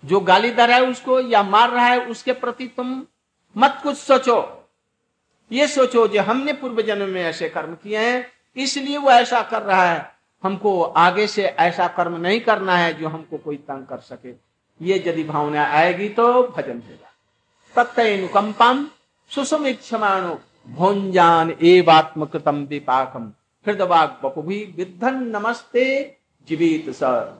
जो 0.04 0.20
गाली 0.20 0.50
दे 0.50 0.66
रहा 0.66 0.76
है 0.76 0.84
उसको 0.84 1.20
या 1.20 1.42
मार 1.42 1.70
रहा 1.70 1.86
है, 1.86 2.06
उसके 2.06 2.32
प्रति 2.32 2.66
तुम 2.66 3.06
मत 3.56 3.80
कुछ 3.82 3.96
सोचो। 3.96 4.70
ये 5.52 5.66
सोचो 5.66 6.08
जो 6.08 6.22
हमने 6.22 6.52
पूर्व 6.52 6.82
जन्म 6.82 7.08
में 7.08 7.22
ऐसे 7.22 7.48
कर्म 7.48 7.74
किए 7.74 7.98
हैं, 7.98 8.32
इसलिए 8.56 8.96
वो 8.96 9.10
ऐसा 9.10 9.42
कर 9.42 9.62
रहा 9.62 9.90
है। 9.90 10.17
हमको 10.44 10.82
आगे 10.82 11.26
से 11.26 11.44
ऐसा 11.44 11.86
कर्म 11.88 12.16
नहीं 12.16 12.40
करना 12.40 12.76
है 12.76 12.92
जो 12.94 13.08
हमको 13.08 13.38
कोई 13.38 13.56
तंग 13.56 13.86
कर 13.86 13.98
सके। 13.98 14.34
ये 14.80 15.02
यदि 15.06 15.24
भावना 15.24 15.64
आएगी 15.66 16.08
तो 16.08 16.42
भजन 16.48 16.82
होगा। 16.88 17.12
तत्नुकंपम 17.74 18.86
सुसमिक्षमाणु 19.30 20.34
भोंजान 20.68 21.50
एवात्मकृतम 21.62 22.64
विपाकम। 22.64 23.32
हृदवाग 23.66 24.18
बपुभी 24.24 24.64
विद्धन 24.76 25.22
नमस्ते 25.36 25.84
जीवित 26.48 26.90
सर 26.90 27.36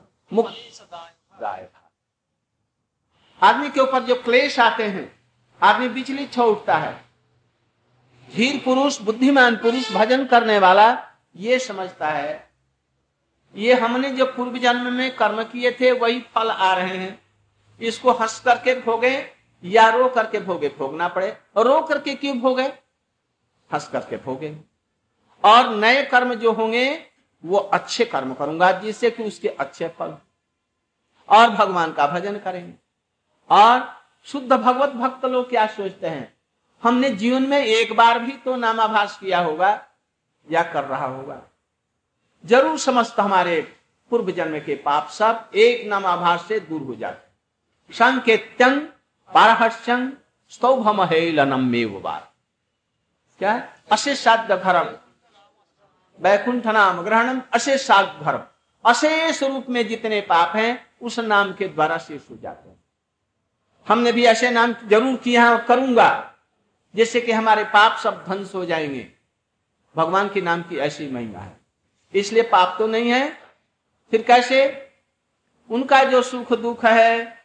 आदमी 3.41 3.69
के 3.69 3.79
ऊपर 3.79 4.03
जो 4.03 4.15
क्लेश 4.15 4.59
आते 4.59 4.83
हैं, 4.83 5.11
आदमी 5.61 5.87
बिचली 5.89 6.27
हो 6.37 6.43
उठता 6.43 6.77
है। 6.77 6.93
धीर 8.35 8.61
पुरुष, 8.65 9.01
बुद्धिमान 9.01 9.55
पुरुष 9.55 9.91
भजन 9.93 10.25
करने 10.25 10.59
वाला 10.59 10.87
ये 11.35 11.59
समझता 11.59 12.09
है 12.09 12.48
ये 13.55 13.73
हमने 13.73 14.09
जो 14.09 14.25
पूर्व 14.25 14.57
जन्म 14.57 14.93
में 14.93 15.15
कर्म 15.15 15.43
किए 15.43 15.71
थे, 15.71 15.91
वही 15.91 16.19
फल 16.19 16.51
आ 16.51 16.73
रहे 16.73 16.97
हैं। 16.97 17.21
इसको 17.81 18.11
हंस 18.11 18.39
करके 18.39 18.81
भोगे 18.81 19.31
या 19.63 19.89
रो 19.89 20.09
करके 20.09 20.39
भोगे, 20.39 20.69
भोगना 20.69 21.07
पड़े। 21.07 21.37
रो 21.57 21.81
करके 21.81 22.15
क्यों 22.15 22.39
भोगे? 22.39 22.63
हंस 23.73 23.87
करके 23.87 24.17
भोगे। 24.17 24.57
और 25.45 25.69
नए 25.69 26.03
कर्म 26.03 26.33
जो 26.33 26.51
होंगे, 26.51 27.05
वो 27.45 27.57
अच्छे 27.57 28.05
कर्म 28.05 28.33
करूँगा, 28.33 28.71
जिससे 28.71 29.11
कि 29.11 29.23
उसके 29.23 29.47
अच्छे 29.47 29.87
फल। 29.87 30.17
और 31.29 31.49
भगवान 31.49 31.93
का 31.93 32.07
भजन 32.07 32.37
करेंगे। 32.37 32.73
और 33.49 33.99
शुद्ध 34.25 34.53
भगवत 34.53 34.89
भक्त 34.89 35.25
लोग 35.25 35.49
क्या 35.49 35.67
सोचते 35.67 36.07
हैं? 36.07 36.37
हमने 36.83 37.09
जीवन 37.09 37.43
में 37.43 37.65
एक 37.65 37.95
बार 37.95 38.19
भी 38.19 38.31
तो 38.31 38.55
नामाभास 38.55 39.17
किया 39.17 39.39
होगा, 39.39 39.85
या 40.51 40.63
कर 40.63 40.83
रहा 40.83 41.05
होगा। 41.05 41.41
ज़रूर 42.45 42.77
समस्त 42.79 43.19
हमारे 43.19 43.61
पूर्व 44.09 44.31
जन्म 44.31 44.59
के 44.59 44.75
पाप 44.75 45.07
सब 45.07 45.49
एक 45.55 45.87
नामाभास 45.87 46.45
से 46.47 46.59
दूर 46.59 46.81
हो 46.81 46.95
जाते 46.95 47.93
संकेत्यंग 47.93 48.81
पारहस्यंग 49.33 50.11
स्तौभम 50.49 51.05
बार 51.99 52.31
क्या 53.39 53.51
है? 53.51 53.69
अशेषाद्य 53.91 54.57
धर्म 54.57 54.95
वैकुंठ 56.19 56.67
नाम 56.67 57.01
ग्रहणम 57.01 57.41
अशेष 57.53 57.91
धर्म 57.91 58.43
अशेष 58.85 59.43
रूप 59.43 59.65
में 59.69 59.87
जितने 59.87 60.21
पाप 60.21 60.55
हैं, 60.55 60.85
उस 61.01 61.19
नाम 61.19 61.53
के 61.53 61.67
द्वारा 61.67 61.97
शेष 61.97 62.21
हो 62.31 62.37
जाते 62.37 62.69
हैं। 62.69 62.83
हमने 63.87 64.11
भी 64.11 64.25
ऐसे 64.25 64.51
नाम 64.51 64.73
ज़रूर 64.73 65.15
किया 65.17 65.43
है 65.43 65.49
और 65.49 65.61
करूँगा, 65.61 66.33
जिससे 66.95 67.21
कि 67.21 67.31
हमारे 67.31 67.63
पाप 67.63 67.97
सब 67.97 68.23
ध्वंस 68.25 68.55
हो 68.55 68.65
जाएँगे। 68.65 69.07
भगवान 69.95 70.29
के 70.29 70.41
नाम 70.41 70.61
की 70.61 70.77
ऐसी 70.77 71.11
महिमा 71.11 71.39
है। 71.39 71.59
इसलिए 72.13 72.43
पाप 72.43 72.75
तो 72.79 72.87
नहीं 72.87 73.09
है। 73.11 73.29
फिर 74.13 74.21
कैसे? 74.21 74.85
उनका 75.69 76.03
जो 76.03 76.21
सुख 76.23 76.53
दुख 76.53 76.85
है 76.85 77.37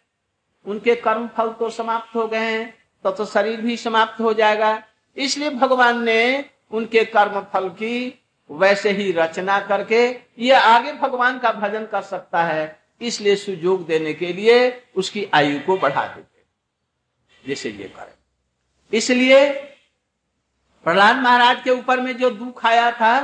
उनके 0.67 0.95
कर्म 0.97 1.27
फल 1.29 1.51
तो 1.51 1.69
समाप्त 1.71 2.15
हो 2.17 2.27
गए 2.29 2.39
हैं 2.41 2.75
तो, 3.05 3.11
तो 3.11 3.25
शरीर 3.27 3.61
भी 3.61 3.77
समाप्त 3.77 4.21
हो 4.21 4.33
जाएगा। 4.35 4.83
इसलिए 5.17 5.51
भगवान 5.51 6.03
ने 6.05 6.45
उनके 6.73 7.05
कर्म 7.07 7.41
फल 7.53 7.69
की 7.71 8.21
वैसे 8.51 8.91
ही 8.91 9.11
रचना 9.13 9.59
करके 9.61 10.07
ये 10.39 10.53
आगे 10.53 10.93
भगवान 10.93 11.39
का 11.39 11.53
भजन 11.53 11.85
कर 11.87 12.03
सकता 12.03 12.43
है। 12.45 12.65
इसलिए 13.01 13.37
सुजोग 13.37 13.87
देने 13.87 14.13
के 14.15 14.33
लिए 14.33 14.57
उसकी 14.97 15.27
आयु 15.35 15.59
को 15.67 15.77
बढ़ा 15.77 16.07
देते 16.07 16.43
जैसे 17.45 17.71
ये 17.71 17.89
करें। 17.89 18.13
इसलिए 18.93 19.49
प्रहलाद 20.87 21.17
महाराज 21.17 21.63
के 21.65 21.71
ऊपर 21.71 22.01
में 22.01 22.17
जो 22.17 22.31
दुख 22.33 22.65
आया 22.67 22.91
था 22.93 23.15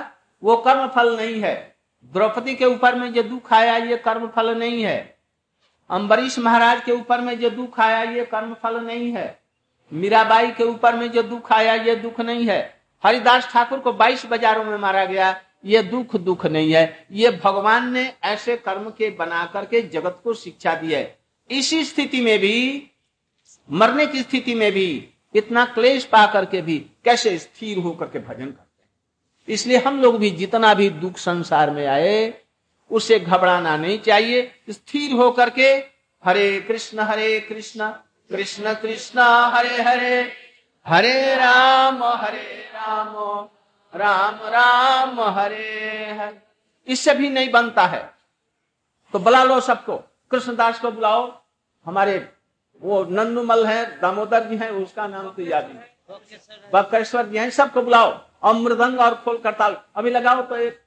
वो 0.42 0.56
कर्म 0.56 0.86
फल 0.88 1.16
नहीं 1.16 1.40
है। 1.40 1.76
द्रौपदी 2.12 2.54
के 2.54 2.64
ऊपर 2.64 2.94
में 2.94 3.12
जो 3.12 3.22
दुख 3.22 3.52
आया 3.52 3.76
ये 3.76 3.96
कर्म 3.96 4.26
फल 4.26 4.58
नहीं 4.58 4.82
है। 4.82 5.18
अम्बरीश 5.90 6.38
महाराज 6.38 6.84
के 6.84 6.92
ऊपर 6.92 7.20
में 7.20 7.40
जो 7.40 7.50
दुख 7.50 7.80
आया 7.80 8.02
ये 8.02 8.24
कर्म 8.24 8.54
फल 8.54 8.80
नहीं 8.80 9.12
है। 9.12 9.40
मीराबाई 9.92 10.50
के 10.50 10.64
ऊपर 10.64 10.96
में 10.96 11.10
जो 11.10 11.22
दुख 11.22 11.52
आया 11.52 11.74
ये 11.74 11.96
दुख 11.96 12.20
नहीं 12.20 12.46
है। 12.46 12.80
हरिदास 13.04 13.48
ठाकुर 13.52 13.78
को 13.78 13.92
22 13.92 14.26
बाजारों 14.26 14.64
में 14.64 14.78
मारा 14.78 15.04
गया, 15.04 15.40
ये 15.64 15.82
दुख 15.82 16.16
दुख 16.16 16.46
नहीं 16.46 16.72
है। 16.72 17.06
ये 17.12 17.30
भगवान 17.44 17.92
ने 17.92 18.12
ऐसे 18.22 18.56
कर्म 18.56 18.90
के 18.90 19.10
बना 19.10 19.46
करके 19.46 19.82
जगत 19.82 20.20
को 20.24 20.34
शिक्षा 20.34 20.74
दी 20.74 20.92
है। 20.92 21.18
इसी 21.50 21.84
स्थिति 21.84 22.20
में 22.20 22.38
भी, 22.38 22.90
मरने 23.70 24.06
की 24.06 24.22
स्थिति 24.22 24.54
में 24.54 24.72
भी, 24.72 25.08
इतना 25.34 25.64
क्लेश 25.64 26.04
पा 26.04 26.26
करके 26.26 26.62
भी 26.62 26.78
कैसे 26.78 27.38
स्थिर 27.38 27.78
होकर 27.78 28.06
के 28.06 28.18
भजन 28.18 28.46
करते 28.46 28.62
हैं 28.62 28.69
इसलिए 29.50 29.78
हम 29.78 30.00
लोग 30.02 30.18
भी 30.18 30.30
जितना 30.30 30.72
भी 30.74 30.88
दुख 30.90 31.16
संसार 31.18 31.70
में 31.70 31.86
आए 31.86 32.34
उसे 32.90 33.18
घबराना 33.20 33.76
नहीं 33.76 33.98
चाहिए। 33.98 34.50
स्थिर 34.70 35.12
होकर 35.12 35.50
के 35.50 35.68
हरे 36.24 36.60
कृष्ण 36.60 37.00
हरे 37.00 37.40
कृष्ण 37.40 37.88
कृष्ण 38.30 38.74
कृष्ण 38.74 39.20
हरे 39.52 39.82
हरे 39.82 40.32
हरे 40.86 41.34
राम 41.36 42.02
हरे 42.04 42.68
राम 42.74 43.14
राम 43.94 44.38
राम 44.48 45.20
हरे 45.20 46.10
हरे। 46.12 46.38
इससे 46.88 47.14
भी 47.14 47.28
नहीं 47.28 47.50
बनता 47.50 47.86
है। 47.86 48.02
तो 49.12 49.18
बुला 49.18 49.42
लो 49.44 49.60
सबको। 49.60 49.96
कृष्णदास 50.30 50.80
को 50.80 50.90
बुलाओ। 50.90 51.42
हमारे 51.86 52.18
वो 52.82 53.04
नंदुमल 53.04 53.66
है 53.66 53.84
दामोदर 54.00 54.44
जी 54.44 54.56
हैं 54.56 54.70
उसका 54.70 55.06
नाम 55.06 55.28
तो 55.30 55.42
याद 55.42 55.70
नहीं। 55.70 56.18
बकेश्वर 56.74 57.26
जी 57.26 57.38
हैं 57.38 57.50
सबको 57.50 57.82
बुलाओ। 57.82 58.29
और 58.42 58.54
मृदंग 58.56 59.00
और 59.00 59.14
खोल 59.24 59.38
करताल 59.38 59.76
अभी 59.96 60.10
लगाओ 60.10 60.42
तो 60.42 60.56
एक। 60.56 60.80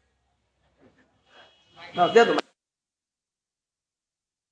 दे 2.14 2.26
दो। 2.26 2.43